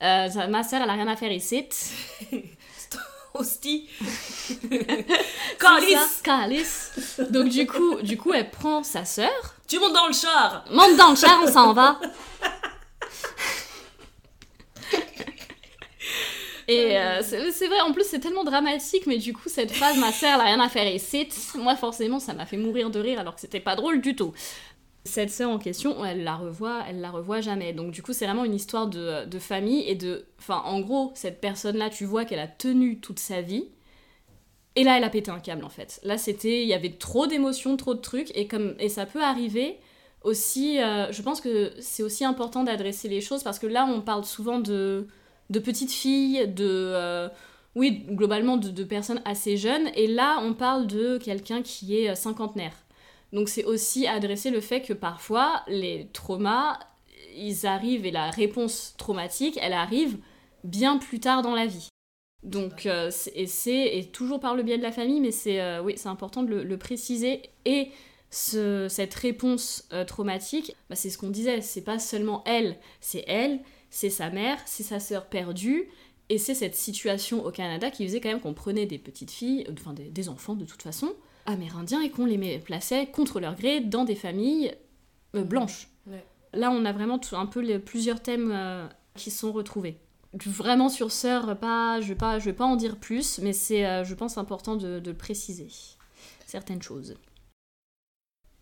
[0.01, 1.65] Euh, ça- ma sœur, elle a rien à faire ici.
[3.33, 3.87] Hostie.
[5.59, 9.31] Calice Calice Donc, du coup, du coup, elle prend sa sœur,
[9.67, 11.97] Tu montes dans le char monte dans le char, on s'en va.
[16.67, 19.97] Et euh, c'est c'est vrai, en plus, c'est tellement dramatique, mais du coup, cette phrase,
[19.97, 22.99] ma sœur, elle a rien à faire ici, moi, forcément, ça m'a fait mourir de
[22.99, 24.33] rire alors que c'était pas drôle du tout.
[25.03, 27.73] Cette sœur en question, elle la revoit, elle la revoit jamais.
[27.73, 30.25] Donc, du coup, c'est vraiment une histoire de, famille et de.
[30.39, 33.65] Enfin, en gros, cette personne-là, tu vois qu'elle a tenu toute sa vie.
[34.75, 35.99] Et là, elle a pété un câble en fait.
[36.03, 39.21] Là, c'était, il y avait trop d'émotions, trop de trucs, et comme et ça peut
[39.21, 39.77] arriver
[40.23, 40.79] aussi.
[40.79, 44.23] euh, je pense que c'est aussi important d'adresser les choses parce que là, on parle
[44.23, 45.07] souvent de
[45.49, 47.27] de petites filles, de euh,
[47.75, 49.89] oui, globalement de, personnes assez jeunes.
[49.95, 52.73] Et là, on parle de quelqu'un qui est cinquantenaire.
[53.33, 56.79] Donc c'est aussi adresser le fait que parfois, les traumas,
[57.35, 60.17] ils arrivent, et la réponse traumatique, elle arrive
[60.63, 61.87] bien plus tard dans la vie.
[62.43, 65.93] Donc, euh, et c'est toujours par le biais de la famille, mais c'est euh, oui,
[65.95, 67.43] c'est important de le, préciser.
[67.65, 67.89] Et
[68.31, 73.23] ce- cette réponse euh, traumatique, bah, c'est ce qu'on disait, c'est pas seulement elle, c'est
[73.27, 73.59] elle,
[73.89, 75.87] c'est sa mère, c'est sa sœur perdue,
[76.29, 79.65] et c'est cette situation au Canada qui faisait quand même qu'on prenait des petites filles,
[79.71, 81.13] enfin des enfants de toute façon,
[81.45, 84.75] amérindiens, et qu'on les plaçait contre leur gré dans des familles
[85.35, 85.87] euh, blanches.
[86.07, 86.23] Ouais.
[86.53, 89.97] Là, on a vraiment tout- un peu les- plusieurs thèmes euh, qui sont retrouvés.
[90.45, 93.85] Vraiment sur Sœur, pas, je vais pas, je vais pas en dire plus, mais c'est,
[93.85, 95.67] euh, je pense, important de, préciser.
[96.45, 97.15] Certaines choses.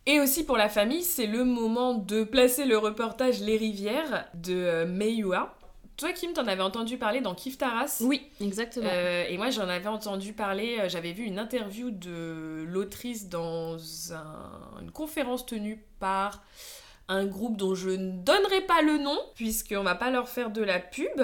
[0.06, 4.86] Et aussi pour la famille, c'est le moment de placer le reportage Les Rivières de
[4.86, 5.59] Meiua.
[6.00, 7.97] Toi, Kim, t'en avais entendu parler dans Kif Taras?
[8.02, 8.88] Oui, exactement.
[8.89, 13.76] Euh, et moi, j'en avais entendu parler, euh, j'avais vu une interview de l'autrice dans
[14.14, 16.41] un- une conférence tenue par
[17.10, 20.62] un groupe dont je ne donnerai pas le nom, puisqu'on va pas leur faire de
[20.64, 21.22] la pub.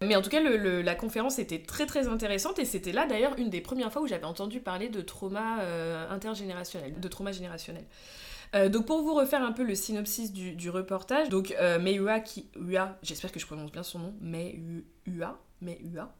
[0.00, 3.04] Mais en tout cas, le- le- la conférence était très très intéressante et c'était là
[3.04, 7.32] d'ailleurs une des premières fois où j'avais entendu parler de trauma euh, intergénérationnel, de trauma
[7.32, 7.82] générationnel.
[8.54, 12.98] Euh, donc pour vous refaire un peu le synopsis du, reportage, donc euh, qui, Ua,
[13.02, 16.14] j'espère que je prononce bien son nom, Meiua, Meiua,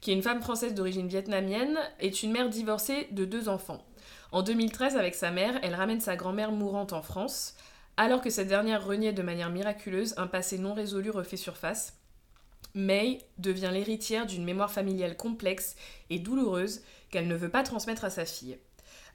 [0.00, 3.84] qui est une femme française d'origine vietnamienne, est une mère divorcée de deux enfants.
[4.32, 7.54] En 2013, avec sa mère, elle ramène sa grand-mère mourante en France.
[7.96, 11.96] Alors que cette dernière reniait de manière miraculeuse, un passé non résolu refait surface.
[12.74, 15.76] May devient l'héritière d'une mémoire familiale complexe
[16.10, 18.58] et douloureuse qu'elle ne veut pas transmettre à sa fille.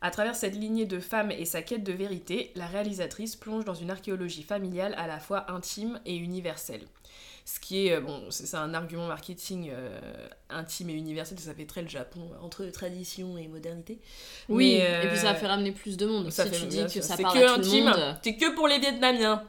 [0.02, 3.74] À travers cette lignée de femmes et sa quête de vérité, la réalisatrice plonge dans
[3.74, 6.82] une archéologie familiale à la fois intime et universelle.
[7.44, 10.00] Ce qui est, euh, bon, c'est un argument marketing euh,
[10.52, 14.00] intime et universel, ça fait très le Japon, euh, entre tradition et modernité.
[14.50, 16.30] oui, Mais, euh, et puis ça va faire amener plus de monde.
[16.32, 18.18] ça si fait tu dis que ça parle que à tout le intime, monde.
[18.24, 19.44] c'est que pour les Vietnamiens.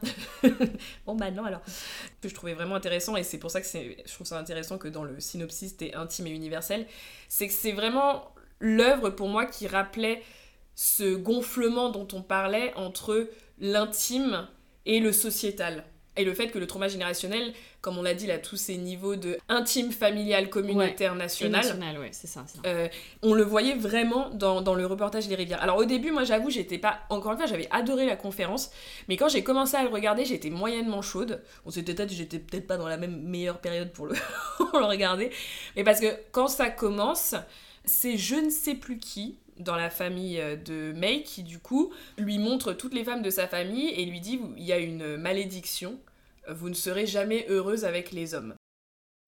[1.05, 1.61] bon bah non alors.
[1.67, 4.77] Ce que je trouvais vraiment intéressant et c'est pour ça que je trouve ça intéressant
[4.79, 6.87] que dans le synopsis t'es intime et universel,
[7.29, 10.23] c'est que c'est vraiment l'œuvre pour moi qui rappelait
[10.83, 13.29] ce gonflement dont on parlait entre
[13.59, 14.47] l'intime
[14.87, 15.85] et le sociétal.
[16.17, 18.77] Et le fait que le trauma générationnel, comme on l'a dit, il a tous ces
[18.77, 21.61] niveaux de intime, familial, communautaire, Et national.
[21.61, 22.43] national, ouais, c'est ça.
[22.65, 22.87] Euh,
[23.21, 25.61] on le voyait vraiment dans, dans le reportage Les Rivières.
[25.61, 27.01] Alors au début, moi j'avoue, j'étais pas.
[27.11, 28.71] Encore une fois, j'avais adoré la conférence,
[29.07, 31.43] mais quand j'ai commencé à le regarder, j'étais moyennement chaude.
[31.63, 34.15] On s'était peut-être, j'étais peut-être pas dans la même meilleure période pour le,
[34.57, 35.29] pour le regarder.
[35.75, 37.35] Mais parce que quand ça commence,
[37.85, 41.93] c'est je ne sais plus qui dans la famille euh, de May qui du coup
[42.17, 45.17] lui montre toutes les femmes de sa famille et lui dit il y a une
[45.17, 45.99] malédiction,
[46.49, 48.53] vous ne serez jamais heureuse avec les hommes.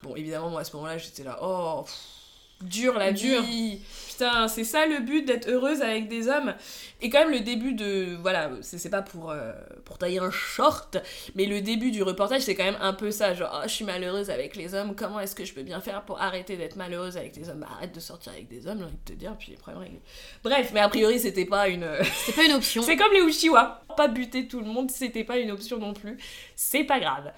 [0.03, 3.41] Bon évidemment moi à ce moment-là j'étais là oh pff, dur la Dur.
[3.41, 3.79] vie
[4.13, 6.53] putain c'est ça le but d'être heureuse avec des hommes
[7.01, 9.51] et quand même le début de voilà c'est pas pour euh,
[9.85, 10.97] pour tailler un short
[11.35, 13.85] mais le début du reportage c'est quand même un peu ça genre oh, je suis
[13.85, 17.17] malheureuse avec les hommes comment est-ce que je peux bien faire pour arrêter d'être malheureuse
[17.17, 17.59] avec les hommes?
[17.59, 19.83] Bah arrête de sortir avec des hommes j'ai envie de te dire puis les problèmes
[19.83, 20.01] réglés
[20.43, 21.87] bref mais a priori c'était pas une
[22.25, 22.81] C'était pas une option.
[22.81, 23.81] c'est comme les Uchiwa.
[23.95, 26.17] Pas buter tout le monde, c'était pas une option non plus.
[26.55, 27.31] C'est pas grave.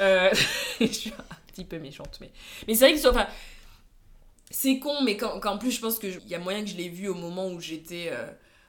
[0.00, 0.30] Euh,
[0.80, 2.30] je suis un petit peu méchante, mais,
[2.66, 3.26] mais c'est vrai que enfin,
[4.50, 7.08] c'est con, mais qu'en plus, je pense qu'il y a moyen que je l'ai vu
[7.08, 8.08] au moment où j'étais.
[8.10, 8.26] euh,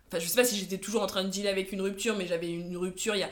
[0.09, 2.25] Enfin, je sais pas si j'étais toujours en train de dealer avec une rupture, mais
[2.27, 3.29] j'avais une rupture il y a.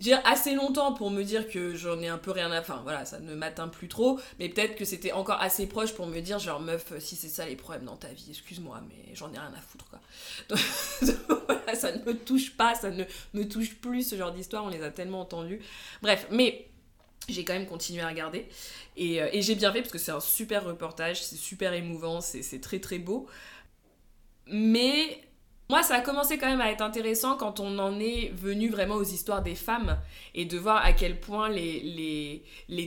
[0.00, 2.60] J'ai assez longtemps pour me dire que j'en ai un peu rien à.
[2.60, 6.06] Enfin voilà, ça ne m'atteint plus trop, mais peut-être que c'était encore assez proche pour
[6.06, 9.28] me dire, genre, meuf, si c'est ça les problèmes dans ta vie, excuse-moi, mais j'en
[9.32, 10.00] ai rien à foutre quoi.
[11.46, 13.04] Voilà, ça ne me touche pas, ça ne
[13.34, 15.60] me touche plus ce genre d'histoire, on les a tellement entendues.
[16.02, 16.69] Bref, mais
[17.28, 18.46] j'ai quand même continué à regarder
[18.96, 22.20] et, euh, et j'ai bien fait parce que c'est un super reportage, c'est super émouvant,
[22.20, 23.26] c'est très très beau.
[24.46, 25.20] Mais
[25.70, 28.96] moi, ça a commencé quand même à être intéressant quand on en est venu vraiment
[28.96, 29.98] aux histoires des femmes
[30.34, 32.42] et de voir à quel point les,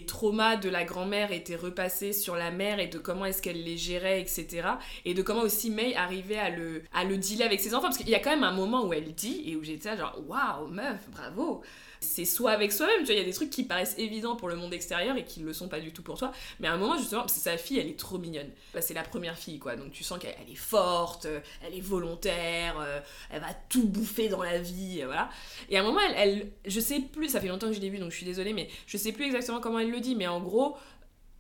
[0.06, 3.78] traumas de la grand-mère étaient repassés sur la mère et de comment est-ce qu'elle les
[3.78, 4.68] gérait, etc.
[5.06, 7.84] Et de comment aussi May arrivait à le, à le dealer avec ses enfants.
[7.88, 10.22] Parce qu'il y a quand même un moment où elle dit et où j'étais genre
[10.28, 11.64] waouh, meuf, bravo!
[12.04, 14.50] C'est soit avec soi-même, tu vois, il y a des trucs qui paraissent évidents pour
[14.50, 16.32] le monde extérieur et qui ne le sont pas du tout pour toi.
[16.60, 18.50] Mais à un moment, justement, parce sa fille, elle est trop mignonne.
[18.74, 19.76] Bah, c'est la première fille, quoi.
[19.76, 23.00] Donc tu sens qu'elle elle est forte, euh, elle est volontaire, euh,
[23.32, 25.30] elle va tout bouffer dans la vie, euh, voilà.
[25.70, 27.90] Et à un moment, elle, elle- je sais plus, ça fait longtemps que je l'ai
[27.90, 30.28] vue, donc je suis désolée, mais je sais plus exactement comment elle le dit, mais
[30.28, 30.76] en gros,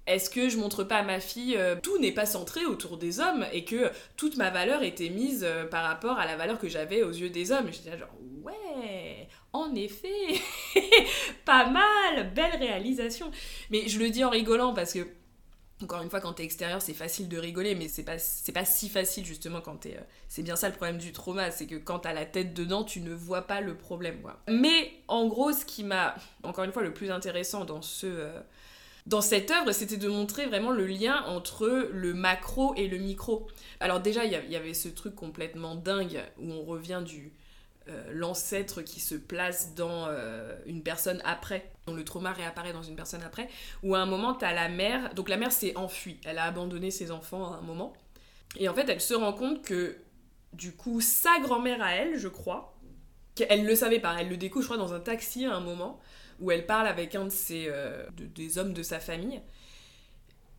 [0.08, 3.20] est-ce que je montre pas à ma fille euh, tout n'est pas centré autour des
[3.20, 6.68] hommes et que toute ma valeur était mise euh, par rapport à la valeur que
[6.68, 7.72] j'avais aux yeux des hommes?
[7.72, 8.10] J'étais genre
[8.43, 10.10] ouais, en effet,
[11.45, 13.32] pas mal, belle réalisation.
[13.70, 15.08] Mais je le dis en rigolant parce que
[15.82, 18.16] Encore une fois, quand t'es extérieur, c'est facile de rigoler, mais c'est pas,
[18.54, 19.97] pas si facile justement quand t'es.
[19.97, 22.84] euh, c'est bien ça le problème du trauma, c'est que quand t'as la tête dedans,
[22.86, 24.22] tu ne vois pas le problème.
[24.22, 24.39] Quoi.
[24.47, 28.28] Mais en gros, ce qui m'a, encore une fois, le plus intéressant dans ce.
[29.06, 33.47] Dans cette œuvre, c'était de montrer vraiment le lien entre le macro et le micro.
[33.80, 37.34] Alors déjà, il y avait ce truc complètement dingue où on revient du
[37.89, 42.82] euh, l'ancêtre qui se place dans euh, une personne après, dont le trauma réapparaît dans
[42.82, 43.49] une personne après,
[43.84, 46.91] où à un moment, t'as la mère, donc la mère s'est enfuie, elle a abandonné
[46.91, 47.91] ses enfants à un moment,
[48.58, 49.97] et en fait, elle se rend compte que,
[50.54, 52.74] du coup, sa grand-mère à elle, je crois,
[53.36, 55.99] qu'elle le savait pas, elle le découvre, je crois, dans un taxi à un moment,
[56.40, 59.42] où elle parle avec un de ses, euh, de- des hommes de sa famille,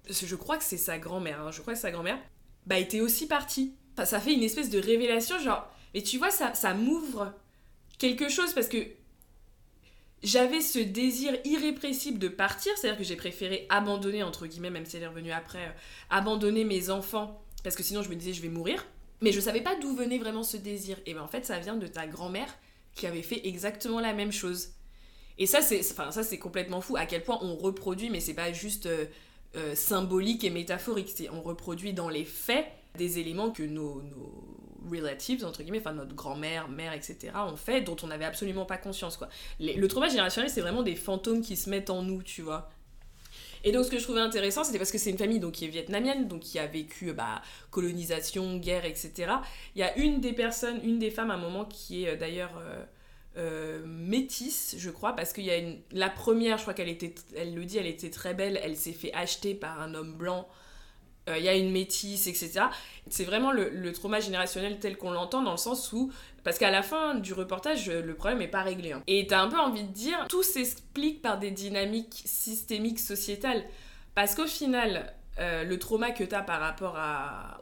[0.09, 2.18] je crois que c'est sa grand-mère, hein, je crois que sa grand-mère,
[2.66, 3.75] bah était aussi partie.
[3.95, 7.33] Enfin, ça fait une espèce de révélation, genre, mais tu vois, ça, ça m'ouvre
[7.99, 8.79] quelque chose parce que
[10.22, 14.97] j'avais ce désir irrépressible de partir, c'est-à-dire que j'ai préféré abandonner, entre guillemets, même si
[14.97, 15.70] elle est revenue après, euh,
[16.11, 18.85] abandonner mes enfants, parce que sinon je me disais je vais mourir.
[19.20, 20.99] Mais je savais pas d'où venait vraiment ce désir.
[21.07, 22.53] Et ben en fait, ça vient de ta grand-mère
[22.95, 24.70] qui avait fait exactement la même chose.
[25.39, 26.11] Et ça, c'est enfin,
[26.41, 29.07] complètement fou à quel point on reproduit, mais c'est pas juste euh,
[29.57, 31.11] euh, symbolique et métaphorique.
[31.32, 32.66] On reproduit dans les faits
[32.97, 34.57] des éléments que nos, nos
[34.89, 38.76] relatives, entre guillemets, enfin notre grand-mère, mère, etc., ont fait, dont on n'avait absolument pas
[38.76, 39.28] conscience, quoi.
[39.59, 42.70] Le trauma générationnel, c'est vraiment des fantômes qui se mettent en nous, tu vois.
[43.64, 45.64] Et donc, ce que je trouvais intéressant, c'était parce que c'est une famille donc, qui
[45.64, 49.32] est vietnamienne, donc qui a vécu bah, colonisation, guerre, etc.
[49.74, 52.16] Il y a une des personnes, une des femmes à un moment qui est euh,
[52.16, 52.53] d'ailleurs
[53.37, 55.78] euh, métisse, je crois, parce qu'il y a une...
[55.93, 58.93] La première, je crois qu'elle était, elle le dit, elle était très belle, elle s'est
[58.93, 60.49] fait acheter par un homme blanc.
[61.28, 62.66] Euh, Il y a une métisse, etc.
[63.09, 66.12] C'est vraiment le, le trauma générationnel tel qu'on l'entend, dans le sens où
[66.45, 68.93] parce qu'à la fin du reportage, le problème n'est pas réglé.
[68.93, 69.03] hein.
[69.07, 73.64] Et t'as un peu envie de dire, tout s'explique par des dynamiques systémiques sociétales.
[74.14, 76.99] Parce qu'au final, euh, le trauma que t'as par rapport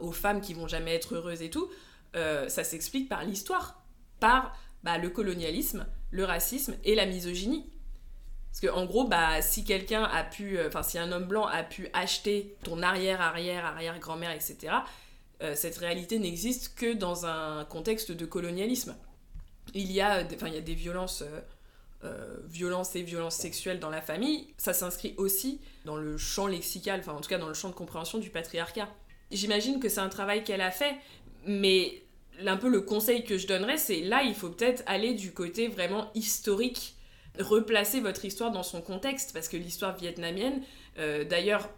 [0.01, 1.69] aux femmes qui vont jamais être heureuses et tout,
[2.17, 3.81] euh, ça s'explique par l'histoire.
[4.19, 4.53] Par
[4.83, 7.69] bah, le colonialisme, le racisme et la misogynie.
[8.53, 11.47] Parce que en gros, bah, si quelqu'un a pu, euh, enfin si un homme blanc
[11.47, 14.75] a pu acheter ton arrière, arrière, arrière grand-mère, etc.,
[15.41, 18.95] euh, cette réalité n'existe que dans un contexte de colonialisme.
[19.73, 21.23] Il y a, euh, enfin, il y a des violences,
[22.45, 24.53] violences et violences sexuelles dans la famille.
[24.57, 27.73] Ça s'inscrit aussi dans le champ lexical, enfin en tout cas dans le champ de
[27.73, 28.89] compréhension du patriarcat.
[29.31, 30.95] J'imagine que c'est un travail qu'elle a fait,
[31.47, 32.03] mais
[32.45, 35.67] un peu le conseil que je donnerais, c'est là, il faut peut-être aller du côté
[35.67, 36.95] vraiment historique,
[37.39, 40.61] replacer votre histoire dans son contexte, parce que l'histoire vietnamienne,
[40.99, 41.69] euh, d'ailleurs,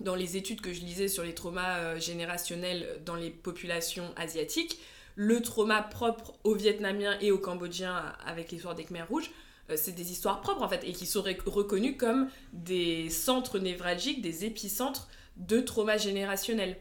[0.00, 4.78] dans les études que je lisais sur les traumas euh, générationnels dans les populations asiatiques,
[5.14, 9.30] le trauma propre aux Vietnamiens et aux Cambodgiens avec l'histoire des Khmers rouges,
[9.70, 13.58] euh, c'est des histoires propres en fait, et qui sont rec- reconnues comme des centres
[13.58, 16.76] névralgiques, des épicentres de trauma générationnel.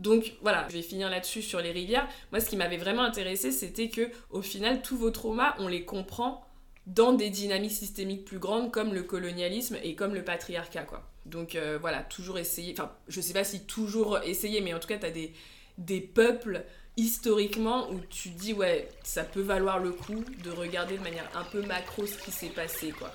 [0.00, 2.08] Donc voilà, je vais finir là-dessus sur les rivières.
[2.32, 5.84] Moi, ce qui m'avait vraiment intéressé, c'était que au final, tous vos traumas, on les
[5.84, 6.46] comprend
[6.86, 11.06] dans des dynamiques systémiques plus grandes comme le colonialisme et comme le patriarcat, quoi.
[11.26, 14.88] Donc euh, voilà, toujours essayer, enfin, je sais pas si toujours essayer, mais en tout
[14.88, 15.34] cas, t'as des,
[15.76, 16.64] des peuples
[16.96, 21.44] historiquement où tu dis, ouais, ça peut valoir le coup de regarder de manière un
[21.44, 23.12] peu macro ce qui s'est passé, quoi.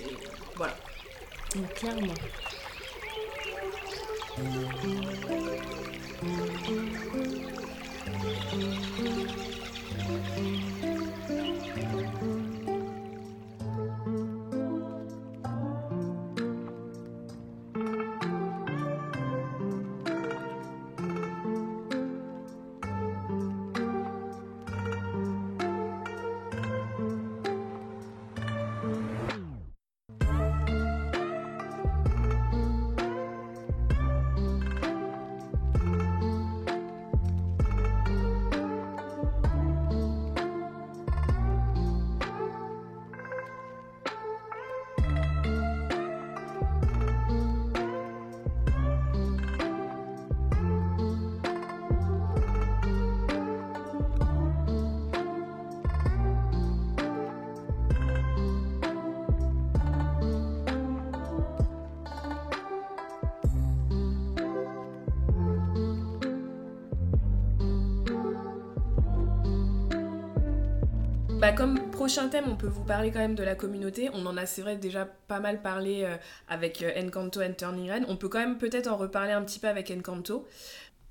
[0.00, 0.14] Et
[0.54, 0.76] voilà.
[1.76, 2.14] Clairement.
[4.36, 4.46] Thank
[8.52, 8.93] you.
[71.44, 74.08] Bah, comme prochain thème, on peut vous parler quand même de la communauté.
[74.14, 76.16] On en a, c'est vrai, déjà pas mal parlé euh,
[76.48, 78.06] avec euh, Encanto and Turning Red.
[78.08, 80.48] On peut quand même peut-être en reparler un petit peu avec Encanto.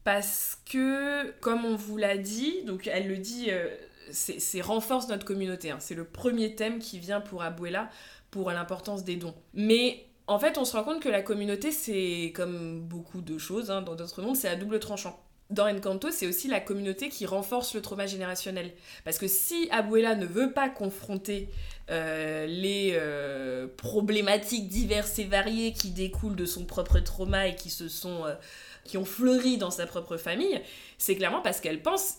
[0.04, 3.68] Parce que, comme on vous l'a dit, donc elle le dit, euh,
[4.10, 5.70] c'est renforce notre communauté.
[5.70, 5.78] hein.
[5.80, 7.92] C'est le premier thème qui vient pour Abuela
[8.32, 9.36] pour l'importance des dons.
[9.54, 13.70] Mais en fait, on se rend compte que la communauté, c'est comme beaucoup de choses
[13.70, 15.23] hein, dans d'autres mondes, c'est à double tranchant.
[15.50, 18.72] Dans Encanto, c'est aussi la communauté qui renforce le trauma générationnel.
[19.04, 21.50] Parce que si Abuela ne veut pas confronter
[21.92, 27.70] euh, les euh, problématiques diverses et variées qui découlent de son propre trauma et qui
[27.70, 28.34] se sont euh,
[28.86, 30.62] qui ont fleuri dans sa propre famille,
[30.98, 32.16] c'est clairement parce qu'elle pense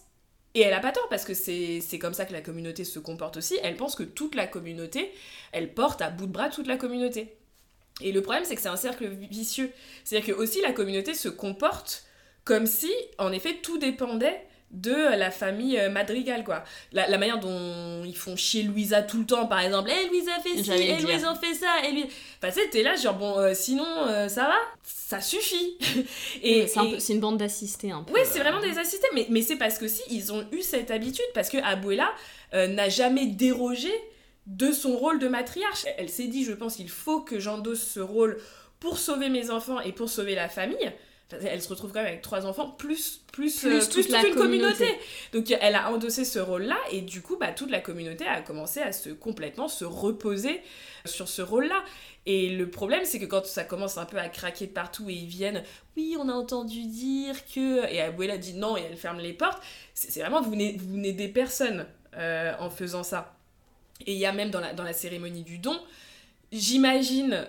[0.54, 3.36] et elle a pas tort parce que c'est comme ça que la communauté se comporte
[3.36, 3.58] aussi.
[3.62, 5.12] Elle pense que toute la communauté,
[5.50, 7.36] elle porte à bout de bras toute la communauté.
[8.00, 9.72] Et le problème, c'est que c'est un cercle vicieux.
[10.04, 12.03] C'est-à-dire que aussi la communauté se comporte
[12.44, 16.64] comme si, en effet, tout dépendait de la famille euh, Madrigal, quoi.
[16.90, 19.88] La, la manière dont ils font chier Louisa tout le temps, par exemple.
[19.92, 21.00] Eh, Louisa fait ci, eh.
[21.00, 22.04] Louisa fait ça, et lui...
[22.42, 25.78] Enfin, tu t'es là, genre, bon, euh, sinon, euh, ça va Ça suffit
[26.42, 28.12] Et, c'est et- une bande d'assistés un peu.
[28.14, 30.90] oui, c'est vraiment des assistés, mais, mais c'est parce que si ils ont eu cette
[30.90, 32.10] habitude, parce que Abuela
[32.52, 33.92] euh, n'a jamais dérogé
[34.46, 35.84] de son rôle de matriarche.
[35.86, 38.38] Elle, elle s'est dit, je pense, il faut que j'endosse ce rôle
[38.80, 40.92] pour sauver mes enfants et pour sauver la famille.
[41.42, 44.20] Elle se retrouve quand même avec trois enfants, plus, plus, Plus euh, toute plus la
[44.20, 44.76] toute une communauté.
[44.78, 44.98] communauté.
[45.32, 48.80] Donc elle a endossé ce rôle-là, et du coup, bah, toute la communauté a commencé
[48.80, 50.60] à se complètement se reposer
[51.04, 51.82] sur ce rôle-là.
[52.26, 55.12] Et le problème, c'est que quand ça commence un peu à craquer de partout et
[55.12, 55.62] ils viennent,
[55.96, 57.86] oui, on a entendu dire que.
[57.92, 59.62] Et Abuela dit non et elle ferme les portes,
[59.92, 63.36] c'est vraiment, vous n'aidez- vous n'aidez personne euh, en faisant ça.
[64.06, 65.78] Et il y a même dans la, dans la cérémonie du don,
[66.52, 67.46] j'imagine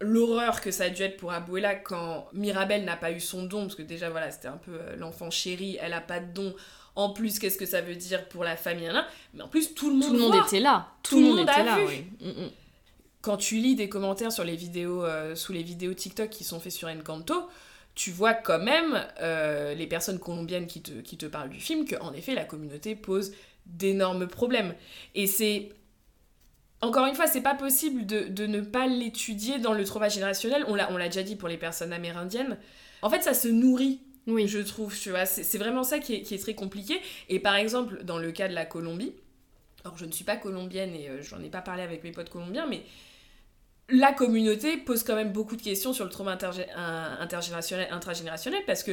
[0.00, 3.62] l'horreur que ça a dû être pour Abuela quand Mirabel n'a pas eu son don,
[3.62, 6.54] parce que déjà, voilà, c'était un peu euh, l'enfant chéri, elle a pas de don.
[6.96, 8.90] En plus, qu'est-ce que ça veut dire pour la famille
[9.34, 10.46] Mais en plus, tout le monde Tout le monde voit.
[10.46, 10.88] était là.
[11.02, 11.84] Tout le monde était a là, vu.
[11.86, 12.04] oui.
[12.20, 12.50] Mm, mm.
[13.20, 16.58] quand tu lis des commentaires sur les vidéos, euh, sous les vidéos TikTok qui sont
[16.60, 17.48] faits sur Encanto,
[17.94, 21.84] tu vois quand même euh, les personnes colombiennes qui te, qui te parlent du film
[21.84, 23.32] que en effet la communauté pose
[23.66, 24.74] d'énormes problèmes.
[25.14, 25.70] Et c'est
[26.82, 30.64] encore une fois, c'est pas possible de, de ne pas l'étudier dans le trauma générationnel.
[30.68, 32.56] On l'a on l'a déjà dit pour les personnes amérindiennes.
[33.02, 34.48] En fait, ça se nourrit Oui.
[34.48, 35.26] je trouve, tu vois.
[35.26, 37.00] C'est c'est vraiment ça qui est, qui est très compliqué.
[37.28, 39.12] Et par exemple, dans le cas de la Colombie,
[39.84, 42.30] alors je ne suis pas colombienne et euh, j'en ai pas parlé avec mes potes
[42.30, 42.82] colombiens, mais
[43.88, 48.84] la communauté pose quand même beaucoup de questions sur le trauma intergé- intergénérationnel, intragénérationnel, parce
[48.84, 48.92] que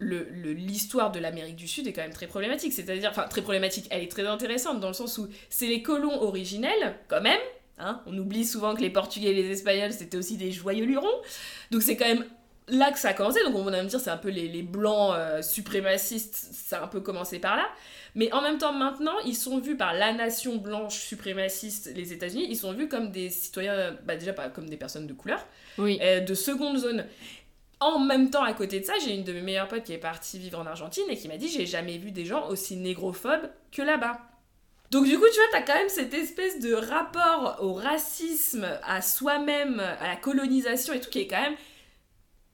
[0.00, 2.72] le- le- l'histoire de l'Amérique du Sud est quand même très problématique.
[2.72, 6.20] C'est-à-dire, enfin, très problématique, elle est très intéressante dans le sens où c'est les colons
[6.22, 7.38] originels, quand même.
[7.78, 8.02] hein.
[8.06, 11.06] on oublie souvent que les Portugais et les Espagnols, c'était aussi des joyeux lurons.
[11.70, 12.24] Donc c'est quand même
[12.68, 13.40] là que ça a commencé.
[13.44, 16.84] Donc on va me dire, c'est un peu les, les blancs euh, suprémacistes, ça a
[16.84, 17.66] un peu commencé par là.
[18.16, 22.46] Mais en même temps, maintenant, ils sont vus par la nation blanche suprémaciste, les États-Unis,
[22.50, 25.46] ils sont vus comme des citoyens, bah déjà pas comme des personnes de couleur,
[25.78, 25.98] Oui.
[26.02, 27.06] euh, de seconde zone.
[27.80, 29.98] En même temps, à côté de ça, j'ai une de mes meilleures potes qui est
[29.98, 33.50] partie vivre en Argentine et qui m'a dit j'ai jamais vu des gens aussi négrophobes
[33.72, 34.20] que là-bas.
[34.90, 39.00] Donc du coup, tu vois, t'as quand même cette espèce de rapport au racisme, à
[39.00, 41.56] soi-même, à la colonisation et tout, qui est quand même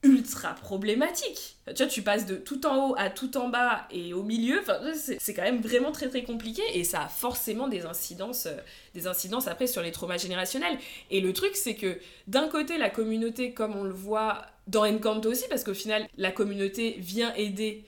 [0.03, 1.57] ultra problématique.
[1.67, 4.59] Tu vois, tu passes de tout en haut à tout en bas et au milieu,
[4.59, 8.57] enfin, c'est quand même vraiment très très compliqué et ça a forcément des incidences, euh,
[8.93, 10.77] des incidences après sur les traumas générationnels.
[11.09, 15.31] Et le truc, c'est que d'un côté, la communauté, comme on le voit dans Encanto
[15.31, 17.83] aussi, parce qu'au final, la communauté vient aider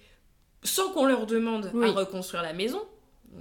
[0.63, 1.87] sans qu'on leur demande Oui.
[1.87, 2.81] à reconstruire la maison.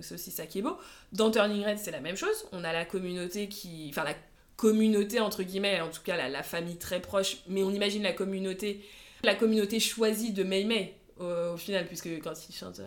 [0.02, 0.76] C'est aussi ça qui est beau.
[1.12, 2.46] Dans Turning Red, c'est la même chose.
[2.52, 3.86] On a la communauté qui...
[3.90, 4.14] Enfin, la
[4.58, 8.84] communauté, entre guillemets, en tout cas la, famille très proche, mais on imagine la communauté,
[9.22, 10.94] la communauté choisie de Mei Mei.
[11.18, 12.80] Au, au final, puisque quand il chante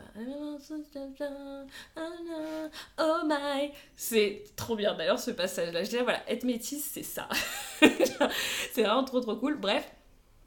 [2.98, 4.96] Oh my, c'est trop bien.
[4.96, 7.28] D'ailleurs, ce passage-là, je dirais, voilà, être métisse, c'est ça.
[7.82, 9.58] c'est vraiment trop trop cool.
[9.60, 9.90] Bref,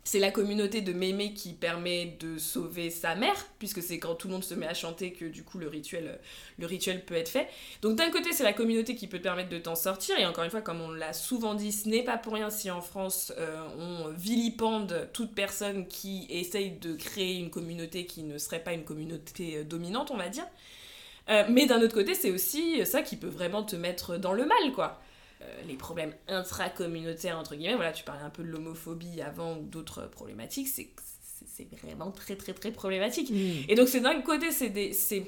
[0.06, 4.28] c'est la communauté de Mémé qui permet de sauver sa mère, puisque c'est quand tout
[4.28, 6.16] le monde se met à chanter que du coup le rituel, euh,
[6.58, 7.48] le rituel peut être fait.
[7.80, 10.44] Donc d'un côté, c'est la communauté qui peut te permettre de t'en sortir, et encore
[10.44, 13.32] une fois, comme on l'a souvent dit, ce n'est pas pour rien si en France
[13.38, 18.74] euh, on vilipende toute personne qui essaye de créer une communauté qui ne serait pas
[18.74, 20.46] une communauté euh, dominante, on va dire.
[21.48, 24.72] Mais d'un autre côté, c'est aussi ça qui peut vraiment te mettre dans le mal,
[24.74, 25.00] quoi.
[25.42, 29.62] Euh, les problèmes intracommunautaires, entre guillemets, voilà, tu parlais un peu de l'homophobie avant ou
[29.64, 30.88] d'autres problématiques, c'est
[31.82, 33.30] vraiment très très très problématique.
[33.30, 33.68] Mm.
[33.68, 35.26] Et donc c'est d'un côté, c'est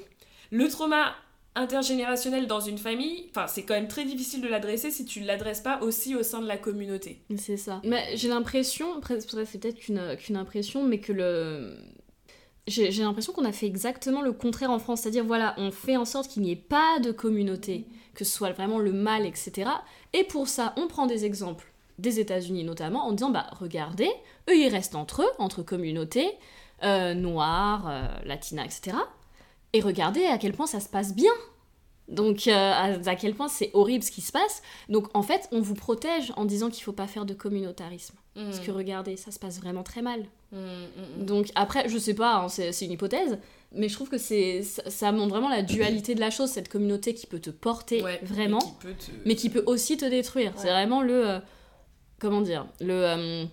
[0.51, 1.13] le trauma
[1.55, 5.27] intergénérationnel dans une famille, enfin c'est quand même très difficile de l'adresser si tu ne
[5.27, 7.19] l'adresses pas aussi au sein de la communauté.
[7.37, 7.81] C'est ça.
[7.83, 11.77] Mais j'ai l'impression, après c'est c'est peut-être qu'une impression, mais que le.
[12.67, 15.01] J'ai j'ai l'impression qu'on a fait exactement le contraire en France.
[15.01, 17.85] C'est-à-dire, voilà, on fait en sorte qu'il n'y ait pas de communauté,
[18.17, 19.69] que ce soit vraiment le mal, etc.
[20.13, 24.09] Et pour ça, on prend des exemples des États-Unis notamment, en disant, bah regardez,
[24.49, 26.31] eux ils restent entre eux, entre communautés,
[26.83, 28.97] euh, noires, euh, latinas, etc.
[29.73, 31.31] Et regardez à quel point ça se passe bien.
[32.07, 34.61] Donc, euh, à, à quel point c'est horrible ce qui se passe.
[34.89, 38.15] Donc, en fait, on vous protège en disant qu'il faut pas faire de communautarisme.
[38.35, 40.25] Parce que regardez, ça se passe vraiment très mal.
[40.51, 41.25] Mm, mm, mm.
[41.25, 43.39] Donc, après, je sais pas, hein, c'est une hypothèse,
[43.73, 46.69] mais je trouve que c'est ça, ça montre vraiment la dualité de la chose, cette
[46.69, 49.97] communauté qui peut te porter Ouais, vraiment, et qui peut te- mais qui peut aussi
[49.97, 50.53] te détruire.
[50.55, 51.27] C'est vraiment le.
[51.29, 51.39] euh,
[52.19, 52.93] comment dire Le.
[52.93, 53.45] euh,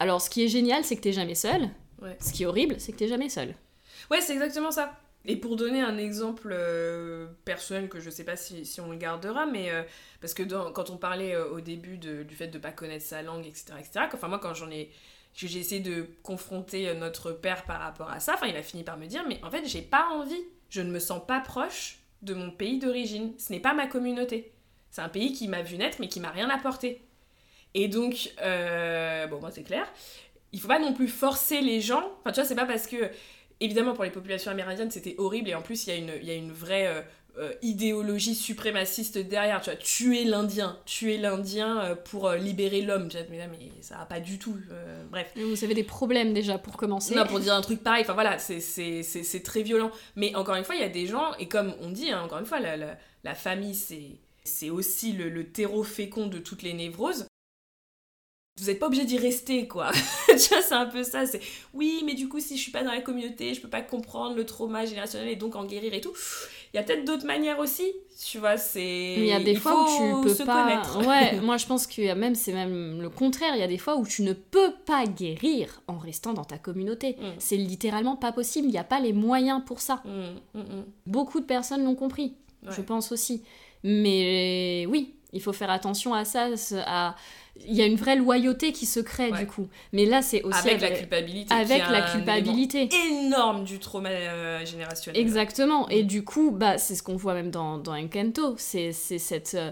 [0.00, 1.68] alors, ce qui est génial, c'est que t'es jamais seul.
[2.02, 2.16] Ouais.
[2.20, 3.54] Ce qui est horrible, c'est que t'es jamais seul.
[4.10, 4.92] Ouais, c'est exactement ça.
[5.26, 9.46] Et pour donner un exemple euh, personnel que je sais pas si, on le gardera,
[9.46, 9.82] mais euh,
[10.20, 13.46] parce que quand on parlait euh, au début du fait de pas connaître sa langue,
[13.46, 14.90] etc., etc., enfin moi quand j'en ai,
[15.34, 18.98] j'ai essayé de confronter notre père par rapport à ça, enfin il a fini par
[18.98, 22.34] me dire, mais en fait j'ai pas envie, je ne me sens pas proche de
[22.34, 24.52] mon pays d'origine, ce n'est pas ma communauté.
[24.90, 27.02] C'est un pays qui m'a vu naître mais qui m'a rien apporté.
[27.72, 29.90] Et donc, bon moi c'est clair,
[30.52, 33.10] il faut pas non plus forcer les gens, enfin tu vois c'est pas parce que
[33.60, 35.48] évidemment, pour les populations amérindiennes, c'était horrible.
[35.50, 37.00] Et en plus, il y a une, il y a une vraie euh,
[37.38, 39.60] euh, idéologie suprémaciste derrière.
[39.60, 43.08] Tu vois, tuer l'Indien, tuer l'Indien euh, pour libérer l'homme.
[43.08, 44.56] Tu vois, Mais, là, mais ça va pas du tout.
[45.10, 45.32] bref.
[45.36, 47.14] Vous avez des problèmes déjà pour commencer.
[47.14, 49.90] Non, pour dire un truc pareil, enfin voilà, c'est très violent.
[50.16, 52.38] Mais encore une fois, il y a des gens, et comme on dit, hein, encore
[52.38, 56.62] une fois, la, la- la famille, c'est c'est aussi le, le terreau fécond de toutes
[56.62, 57.26] les névroses.
[58.56, 59.90] Vous n'êtes pas obligé d'y rester, quoi.
[60.28, 61.26] tu vois, c'est un peu ça.
[61.26, 61.40] C'est
[61.72, 64.36] oui, mais du coup, si je suis pas dans la communauté, je peux pas comprendre
[64.36, 66.12] le trauma générationnel et donc en guérir et tout.
[66.72, 67.92] Il y a peut-être d'autres manières aussi,
[68.24, 68.56] tu vois.
[68.56, 70.62] C'est Il y a des il fois où tu peux se pas.
[70.62, 71.04] connaître.
[71.04, 73.56] Ouais, moi je pense qu'il y a même, c'est même le contraire.
[73.56, 76.56] Il y a des fois où tu ne peux pas guérir en restant dans ta
[76.58, 77.16] communauté.
[77.20, 77.24] Mm.
[77.38, 78.68] C'est littéralement pas possible.
[78.68, 80.00] Il n'y a pas les moyens pour ça.
[80.04, 80.84] Mm, mm.
[81.06, 82.34] Beaucoup de personnes l'ont compris.
[82.62, 82.72] Ouais.
[82.76, 83.42] Je pense aussi.
[83.82, 86.48] Mais oui, il faut faire attention à ça.
[86.86, 87.16] À...
[87.66, 89.38] Il y a une vraie loyauté qui se crée Ouais.
[89.38, 89.68] du coup.
[89.92, 91.54] Mais là, c'est aussi Avec la culpabilité.
[91.54, 92.88] avec la culpabilité.
[93.10, 95.20] énorme du trauma euh, générationnel.
[95.20, 95.88] Exactement.
[95.88, 98.54] Et du coup, bah, c'est ce qu'on voit même dans, dans Encanto.
[98.58, 99.54] C'est c'est cette.
[99.54, 99.70] euh,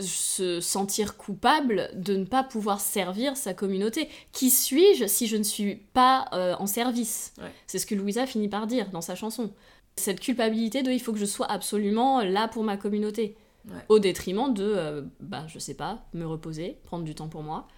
[0.00, 4.08] se sentir coupable de ne pas pouvoir servir sa communauté.
[4.32, 7.32] Qui suis-je si je ne suis pas euh, en service?
[7.38, 7.50] Ouais.
[7.66, 9.50] C'est ce que Louisa finit par dire dans sa chanson.
[9.96, 13.36] Cette culpabilité de il faut que je sois absolument là pour ma communauté.
[13.68, 13.84] Ouais.
[13.88, 17.68] Au détriment de, euh, bah, je sais pas, me reposer, prendre du temps pour moi.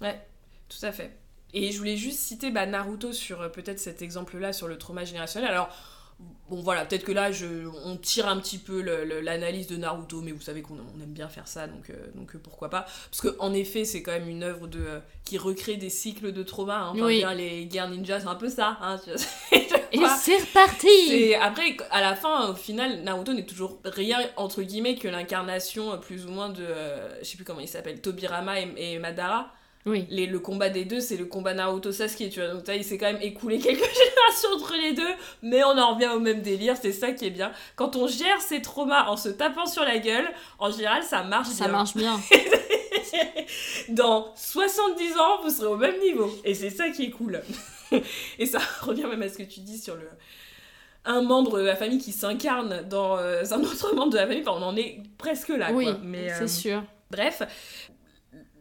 [0.00, 0.20] Ouais,
[0.68, 1.16] tout à fait.
[1.54, 5.04] Et je voulais juste citer bah, Naruto sur euh, peut-être cet exemple-là sur le trauma
[5.04, 5.50] générationnel.
[5.50, 5.70] Alors,
[6.50, 7.46] bon voilà, peut-être que là, je,
[7.84, 8.82] on tire un petit peu
[9.20, 12.36] l'analyse de Naruto, mais vous savez qu'on on aime bien faire ça, donc, euh, donc
[12.38, 12.84] pourquoi pas.
[13.10, 16.42] Parce qu'en effet, c'est quand même une œuvre de, euh, qui recrée des cycles de
[16.42, 16.78] trauma.
[16.78, 16.90] Hein.
[16.94, 17.18] Enfin, Oui.
[17.18, 18.76] bien, les guerres ninja, c'est un peu ça.
[18.82, 19.00] Hein.
[19.92, 24.94] Et c'est reparti Après, à la fin, au final, Naruto n'est toujours rien, entre guillemets,
[24.96, 26.62] que l'incarnation, euh, plus ou moins, de...
[26.62, 29.50] euh, je sais plus comment il s'appelle, Tobirama et, et Madara.
[29.86, 30.04] Oui.
[30.10, 32.48] Les, le combat des deux, c'est le combat Naruto Sasuke, tu vois.
[32.48, 36.10] Donc, il s'est quand même écoulé quelques générations entre les deux, mais on en revient
[36.14, 37.52] au même délire, c'est ça qui est bien.
[37.76, 40.28] Quand on gère ses traumas en se tapant sur la gueule,
[40.58, 41.72] en général, ça marche Ça bien.
[41.72, 42.18] marche bien.
[43.90, 46.30] Dans 70 ans, vous serez au même niveau.
[46.44, 47.40] Et c'est ça qui est cool.
[48.38, 50.08] Et ça revient même à ce que tu dis sur le
[51.08, 54.42] un membre de la famille qui s'incarne dans euh, un autre membre de la famille.
[54.44, 55.70] Enfin, on en est presque là.
[55.72, 55.98] oui, quoi.
[56.02, 56.84] Mais, c'est euh, sûr.
[57.12, 57.42] Bref,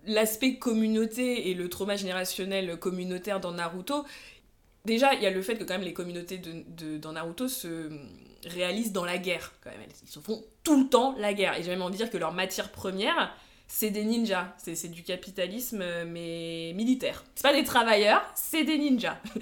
[0.05, 4.05] l'aspect communauté et le trauma générationnel communautaire dans Naruto,
[4.85, 7.47] déjà, il y a le fait que quand même les communautés de, de- dans Naruto
[7.47, 7.89] se
[8.45, 9.53] réalisent dans la guerre.
[9.63, 9.81] Quand même.
[10.03, 11.57] Ils se font tout le temps la guerre.
[11.57, 13.35] Et j'ai même envie de dire que leur matière première,
[13.67, 14.53] c'est des ninjas.
[14.57, 17.23] C'est c'est du capitalisme, euh, mais militaire.
[17.35, 19.17] C'est pas des travailleurs, c'est des ninjas.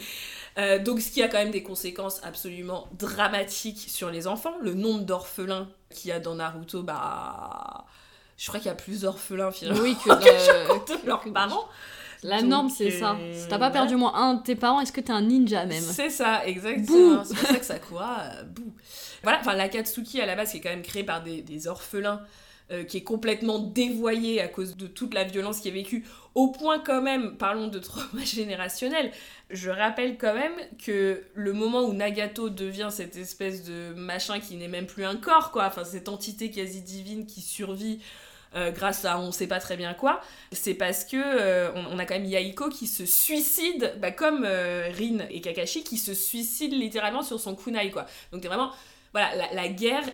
[0.60, 4.54] Euh, donc ce qui a quand même des conséquences absolument dramatiques sur les enfants.
[4.62, 7.86] Le nombre d'orphelins qu'il y a dans Naruto, bah...
[8.38, 10.10] Je crois qu'il y a plus d'orphelins finalement Oui, que
[11.02, 11.68] de- leurs parents.
[12.22, 13.16] La Donc, norme, c'est ça.
[13.20, 15.24] euh, Si t'as pas perdu au moins un de tes parents, est-ce que t'es un
[15.24, 15.82] ninja même?
[15.82, 17.24] C'est ça, exactement.
[17.26, 18.76] C'est pour ça que Sakura, euh, bouh.
[19.24, 22.22] Voilà, enfin l'Akatsuki à la base qui est quand même créé par des, des orphelins,
[22.72, 26.48] euh, qui est complètement dévoyé à cause de toute la violence qui est vécue, au
[26.48, 29.12] point quand même, parlons de trauma générationnel,
[29.50, 30.54] je rappelle quand même
[30.84, 35.18] que le moment où Nagato devient cette espèce de machin qui n'est même plus un
[35.18, 38.00] corps, quoi, enfin cette entité quasi divine qui survit
[38.56, 40.22] euh, grâce à on sait pas très bien quoi,
[40.54, 45.28] c'est parce que euh, on, a quand même Yaiko qui se suicide, bah, comme Rin
[45.30, 48.06] et Kakashi qui se suicident littéralement sur son kunai quoi.
[48.32, 48.72] Donc t'es vraiment
[49.12, 50.06] voilà la, la guerre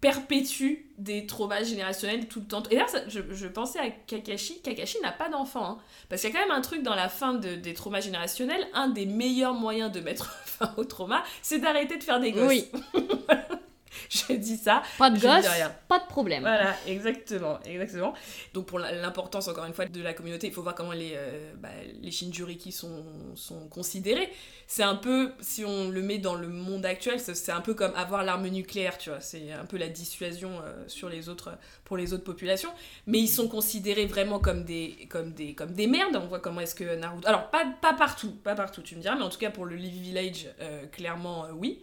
[0.00, 2.62] perpétue des traumas générationnels tout le temps.
[2.70, 4.60] Et d'ailleurs, je pensais à Kakashi.
[4.62, 5.64] Kakashi n'a pas d'enfant.
[5.64, 5.78] hein.
[6.08, 8.66] parce qu'il y a quand même un truc dans la fin de- des traumas générationnels.
[8.74, 12.46] Un des meilleurs moyens de mettre fin au trauma, c'est d'arrêter de faire des gosses.
[12.48, 12.66] Oui.
[14.10, 14.82] je dis ça.
[14.98, 15.74] Pas de gosse, rien.
[15.88, 16.42] pas de problème.
[16.42, 18.14] Voilà, exactement, exactement.
[18.54, 21.52] Donc pour l'importance, encore une fois, de la communauté, il faut voir comment les, euh,
[21.58, 21.68] bah,
[22.00, 24.30] les Shinjuriki sont, sont considérés.
[24.66, 27.94] C'est un peu, si on le met dans le monde actuel, c'est un peu comme
[27.94, 29.20] avoir l'arme nucléaire, tu vois.
[29.20, 32.70] C'est un peu la dissuasion euh, sur les autres, pour les autres populations.
[33.06, 36.16] Mais ils sont considérés vraiment comme des, comme des, comme des merdes.
[36.16, 37.26] On voit comment est-ce que Naruto...
[37.26, 39.76] Alors, pas, pas partout, pas partout, tu me diras, mais en tout cas pour le
[39.76, 41.80] Leaf Village, euh, clairement, euh, oui.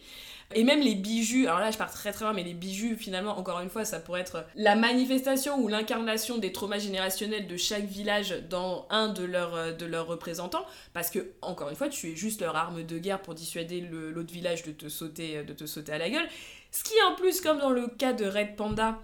[0.53, 3.37] Et même les bijoux, alors là je pars très très loin, mais les bijoux finalement,
[3.37, 7.85] encore une fois, ça pourrait être la manifestation ou l'incarnation des traumas générationnels de chaque
[7.85, 12.41] village dans un de leurs, euh, représentants, parce que, encore une fois, tu es juste
[12.41, 15.97] leur arme de guerre pour dissuader l'autre village de te, sauter, de te sauter à
[15.97, 16.27] la gueule.
[16.71, 18.99] Ce qui en plus, comme dans le cas de Red Panda,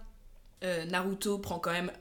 [0.63, 1.91] euh, Naruto prend quand même...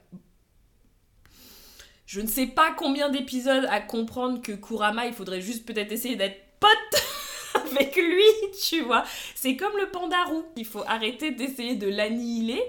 [2.05, 6.17] Je ne sais pas combien d'épisodes à comprendre que Kurama, il faudrait juste peut-être essayer
[6.17, 7.03] d'être pote
[7.71, 8.23] avec lui,
[8.69, 9.05] tu vois.
[9.35, 10.45] C'est comme le panda roux.
[10.57, 12.63] Il faut arrêter d'essayer de l'annihiler.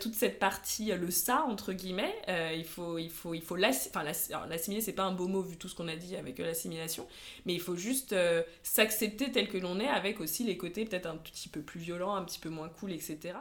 [0.00, 3.56] Toute cette partie, euh, le ça, entre guillemets, euh, il faut, il faut, il faut
[3.56, 4.02] l'assi- enfin,
[4.48, 7.06] l'assimiler, c'est pas un beau mot vu tout ce qu'on a dit avec euh, l'assimilation,
[7.46, 8.14] mais il faut juste
[8.62, 12.14] s'accepter tel que l'on est avec aussi les côtés peut-être un petit peu plus violents,
[12.14, 13.38] un petit peu moins cool, etc.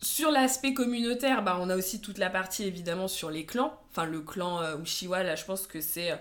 [0.00, 3.80] Sur l'aspect communautaire, bah, on a aussi toute la partie évidemment sur les clans.
[3.90, 6.12] Enfin, le clan euh, Uchiwa, là, je pense que c'est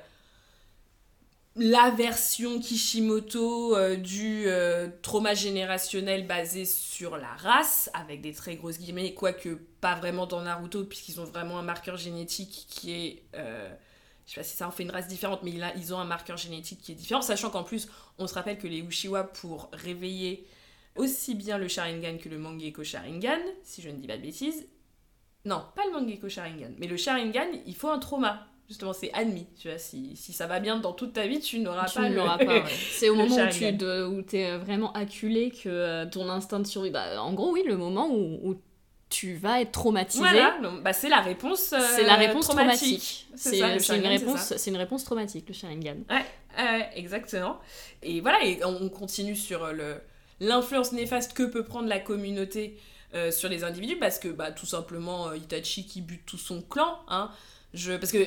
[1.58, 8.56] la version Kishimoto euh, du euh, trauma générationnel basé sur la race, avec des très
[8.56, 13.24] grosses guillemets, quoique pas vraiment dans Naruto, puisqu'ils ont vraiment un marqueur génétique qui est.
[13.36, 13.74] euh,
[14.26, 16.06] je sais pas si ça en fait une race différente, mais là, ils ont un
[16.06, 17.88] marqueur génétique qui est différent, sachant qu'en plus,
[18.18, 20.46] on se rappelle que les Uchiwa, pour réveiller
[20.96, 24.68] aussi bien le Sharingan que le Mangekyo Sharingan, si je ne dis pas de bêtises.
[25.46, 28.48] Non, pas le Mangekyo Sharingan, mais le Sharingan, il faut un trauma.
[28.68, 29.48] Justement, c'est admis.
[29.58, 32.38] Tu vois, si, si ça va bien dans toute ta vie, tu n'auras tu pas
[32.38, 32.46] pas.
[32.46, 32.64] ouais.
[32.92, 36.68] C'est au moment où tu de, où es vraiment acculé que euh, ton instinct de
[36.68, 36.90] survie.
[36.90, 38.62] Bah, en gros, oui, le moment où, où
[39.10, 40.20] tu vas être traumatisé.
[40.20, 43.28] Voilà, donc, bah, c'est la réponse euh, C'est la réponse traumatique.
[43.36, 45.98] C'est une, réponse- c'est une réponse traumatique, le Sharingan.
[46.10, 46.26] Ouais,
[46.58, 47.60] ouais, exactement.
[48.04, 49.96] Et voilà, et on on continue sur euh, le
[50.40, 52.78] l'influence néfaste que peut prendre la communauté
[53.16, 56.62] euh, sur les individus, parce que bah, tout simplement, euh, Itachi qui bute tout son
[56.62, 57.32] clan, hein,
[57.74, 58.20] je, parce que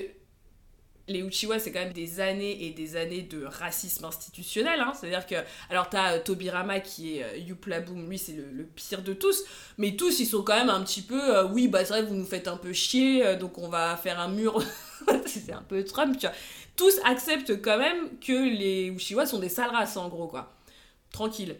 [1.10, 4.80] les Uchiwa, c'est quand même des années et des années de racisme institutionnel.
[4.80, 4.92] Hein.
[4.98, 5.34] C'est-à-dire que,
[5.68, 9.42] alors t'as euh, Tobirama qui est euh, Yuplaboom, lui c'est le, le pire de tous,
[9.76, 12.14] mais tous ils sont quand même un petit peu, euh, oui, bah c'est vrai, vous
[12.14, 14.62] nous faites un peu chier, euh, donc on va faire un mur.
[15.26, 16.36] c'est un peu Trump, tu vois.
[16.76, 20.54] Tous acceptent quand même que les Uchiwa sont des sales races, en gros, quoi.
[21.10, 21.56] Tranquille.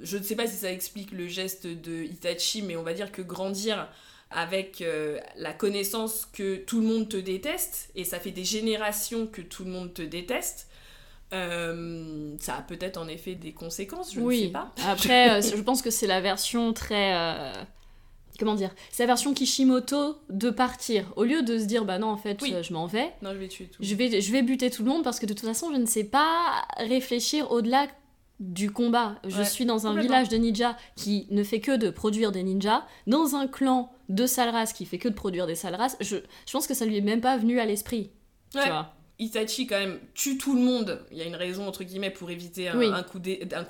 [0.00, 3.12] Je ne sais pas si ça explique le geste de Itachi, mais on va dire
[3.12, 3.88] que grandir
[4.34, 9.26] avec euh, la connaissance que tout le monde te déteste, et ça fait des générations
[9.26, 10.68] que tout le monde te déteste,
[11.32, 14.42] euh, ça a peut-être en effet des conséquences, je ne oui.
[14.42, 14.72] sais pas.
[14.86, 17.14] Après, euh, je pense que c'est la version très.
[17.14, 17.52] euh,
[18.38, 21.12] Comment dire C'est la version Kishimoto de partir.
[21.14, 22.52] Au lieu de se dire, bah non, en fait, Oui.
[22.52, 23.80] euh, je m'en vais, Non, je vais tuer tout.
[23.80, 25.86] je vais, je vais buter tout le monde parce que de toute façon, je ne
[25.86, 27.86] sais pas réfléchir au-delà
[28.40, 29.16] du combat.
[29.26, 32.42] Je Ouais, suis dans un village de ninjas qui ne fait que de produire des
[32.42, 35.96] ninjas, dans un clan de sales races qui fait que de produire des sales races.
[36.00, 36.16] Je,
[36.46, 38.10] je pense que ça lui est même pas venu à l'esprit.
[38.54, 38.62] Ouais.
[38.62, 41.04] Tu vois Itachi quand même tue tout le monde.
[41.12, 42.90] Il y a une raison entre guillemets pour éviter un, Oui.
[42.92, 43.20] un coup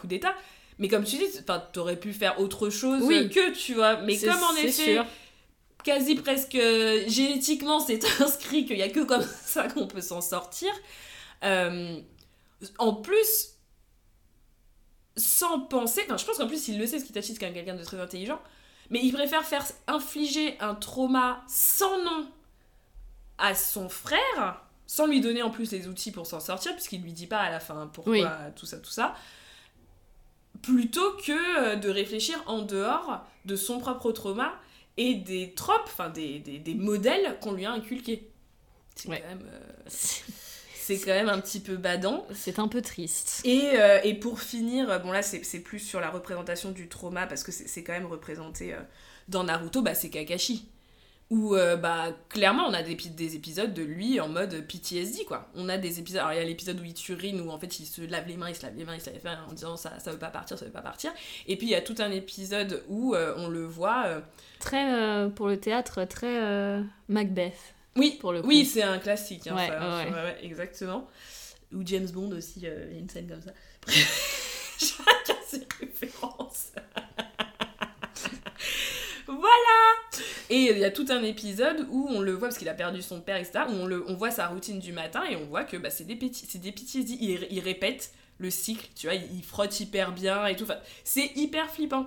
[0.07, 0.35] d'état.
[0.79, 1.25] Mais comme tu dis,
[1.73, 3.29] t'aurais pu faire autre chose Oui.
[3.29, 3.99] que tu vois.
[4.03, 5.07] Mais comme en effet, sûr.
[5.85, 10.23] quasi presque euh, génétiquement, c'est inscrit qu'il y a que comme ça qu'on peut s'en
[10.23, 10.71] sortir.
[11.45, 11.99] Euh,
[12.79, 13.51] en plus,
[15.17, 17.55] sans penser, enfin, je pense qu'en plus il le sait, parce qu'Itachi c'est quand même
[17.55, 18.41] quelqu'un de très intelligent.
[18.91, 22.29] Mais il préfère faire infliger un trauma sans nom
[23.39, 27.13] à son frère, sans lui donner en plus les outils pour s'en sortir, puisqu'il lui
[27.13, 28.23] dit pas à la fin pourquoi Oui.
[28.57, 29.15] tout ça, tout ça,
[30.63, 31.33] plutôt que
[31.73, 34.53] euh, de réfléchir en dehors de son propre trauma
[34.97, 38.29] et des tropes, enfin des, des, des modèles qu'on lui a inculqués.
[38.95, 39.21] C'est Ouais.
[39.21, 39.49] quand même...
[39.53, 39.91] euh,
[40.87, 42.27] c'est quand même un petit peu badant.
[42.35, 43.41] C'est un peu triste.
[43.45, 47.43] Et, euh, et pour finir, bon là c'est plus sur la représentation du trauma parce
[47.43, 48.79] que c'est quand même représenté euh,
[49.29, 50.69] dans Naruto, bah, c'est Kakashi.
[51.31, 55.25] Où euh, bah, clairement on a des, pi- des épisodes de lui en mode PTSD
[55.25, 55.49] quoi.
[55.55, 57.81] On a des épisodes, alors il y a l'épisode où il turine où en fait
[57.81, 59.39] il se lave les mains, il se lave les mains, il se lave les mains
[59.49, 61.11] en disant ça, ça veut pas partir, ça veut pas partir.
[61.47, 64.23] Et puis il y a tout un épisode où on le voit.
[64.61, 66.79] Très, pour le théâtre, très
[67.09, 67.74] Macbeth.
[67.97, 68.49] Oui, pour le coup.
[68.49, 69.47] oui c'est un classique.
[69.47, 70.13] hein, Ouais, ça, ouais, ouais.
[70.13, 71.07] ouais, exactement.
[71.73, 73.53] Ou James Bond aussi, euh, il y a une scène comme ça.
[74.79, 76.73] Chacun ses références.
[79.27, 79.41] voilà
[80.51, 83.03] Et il y a tout un épisode où on le voit, parce qu'il a perdu
[83.03, 85.65] son père, etc., où on, le, on voit sa routine du matin et on voit
[85.65, 87.17] que bah, c'est des, c'est des PTSD.
[87.21, 90.65] Il, il répète le cycle, tu vois, il, il frotte hyper bien et tout.
[90.65, 92.07] Enfin, c'est hyper flippant.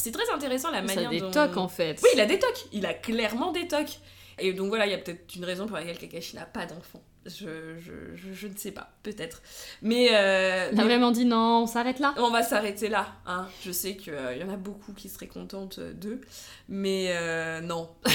[0.00, 1.30] C'est très intéressant la manière des dont...
[1.30, 1.98] tocs en fait.
[2.02, 2.66] Oui, il a des tocs.
[2.72, 3.98] Il a clairement des tocs.
[4.38, 7.02] Et donc voilà, il y a peut-être une raison pour laquelle Kakashi n'a pas d'enfant.
[7.26, 9.42] Je, je, je, je ne sais pas, peut-être.
[9.82, 12.14] Mais, euh, a mais vraiment dit non, on s'arrête là?
[12.16, 13.16] on va s'arrêter là.
[13.26, 13.46] Hein.
[13.64, 16.20] Je sais qu'il y en a beaucoup qui seraient contentes d'eux.
[16.68, 17.90] Mais euh, non.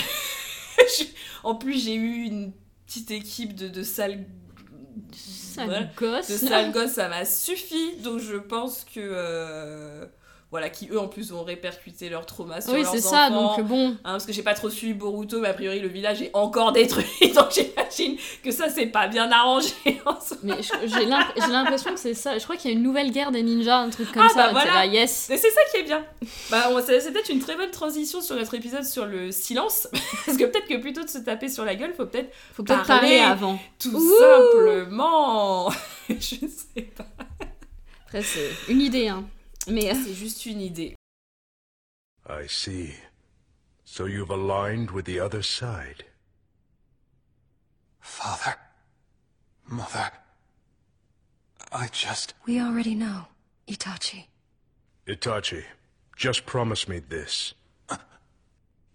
[1.43, 2.53] En plus, j'ai eu une
[2.85, 4.25] petite équipe de, de sales...
[5.11, 5.89] Sale Voilà.
[5.97, 6.29] gosse.
[6.29, 7.97] de sales gosses, ça m'a suffi.
[7.97, 10.07] Donc je pense que...
[10.53, 13.57] Voilà, qui eux en plus vont répercuter leur trauma sur Oui, leurs c'est ça, enfants.
[13.57, 13.87] donc bon.
[13.89, 16.71] Hein, parce que j'ai pas trop suivi Boruto, mais a priori le village est encore
[16.71, 17.05] détruit,
[17.35, 19.73] donc j'imagine que ça c'est pas bien arrangé
[20.05, 20.37] en soi.
[20.43, 22.37] Mais j'ai l'imp- j'ai l'impression que c'est ça.
[22.37, 24.35] Je crois qu'il y a une nouvelle guerre des ninjas, un truc comme Ah, ça.
[24.45, 24.73] bah voilà.
[24.73, 25.27] là, yes.
[25.31, 26.05] Et c'est ça qui est bien.
[26.51, 29.87] Bah, c'est peut-être une très bonne transition sur notre épisode sur le silence,
[30.27, 32.85] parce que peut-être que plutôt de se taper sur la gueule, faut peut-être Faut Parler.
[32.87, 33.57] parler avant.
[33.79, 34.19] tout Ouh.
[34.19, 35.71] simplement.
[36.09, 36.15] Je
[36.75, 37.05] sais pas.
[38.05, 39.23] Après, c'est une idée, hein.
[39.67, 40.95] Mais euh, C'est juste une idée.
[42.29, 42.93] I see.
[43.85, 46.05] So you've aligned with the other side.
[47.99, 48.55] Father.
[49.67, 50.11] Mother.
[51.71, 52.33] I just.
[52.45, 53.27] We already know,
[53.67, 54.25] Itachi.
[55.07, 55.63] Itachi,
[56.15, 57.53] just promise me this.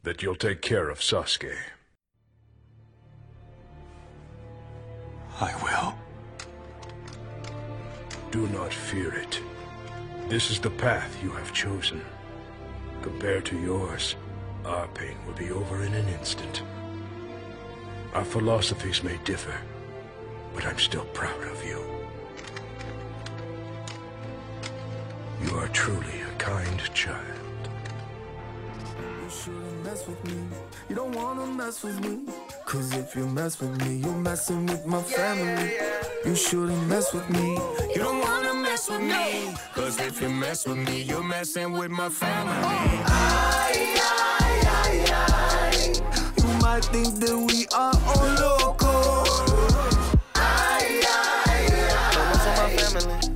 [0.04, 1.54] That you'll take care of Sasuke.
[5.40, 5.94] I will.
[8.30, 9.40] Do not fear it.
[10.28, 12.02] This is the path you have chosen.
[13.00, 14.14] Compared to yours,
[14.66, 16.60] our pain will be over in an instant.
[18.12, 19.58] Our philosophies may differ,
[20.54, 21.82] but I'm still proud of you.
[25.44, 27.24] You are truly a kind child.
[29.22, 30.44] You shouldn't mess with me.
[30.90, 32.30] You don't wanna mess with me.
[32.66, 35.72] Cause if you mess with me, you're messing with my family.
[36.26, 37.54] You shouldn't mess with me.
[37.94, 38.37] You don't wanna
[38.78, 39.54] mess with me.
[39.74, 42.54] Cause if you mess with me, you're messing with my family.
[46.36, 49.24] You might think that we are all loco.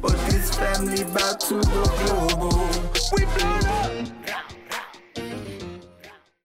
[0.01, 2.69] But this family back to the global.
[3.16, 4.22] We bleed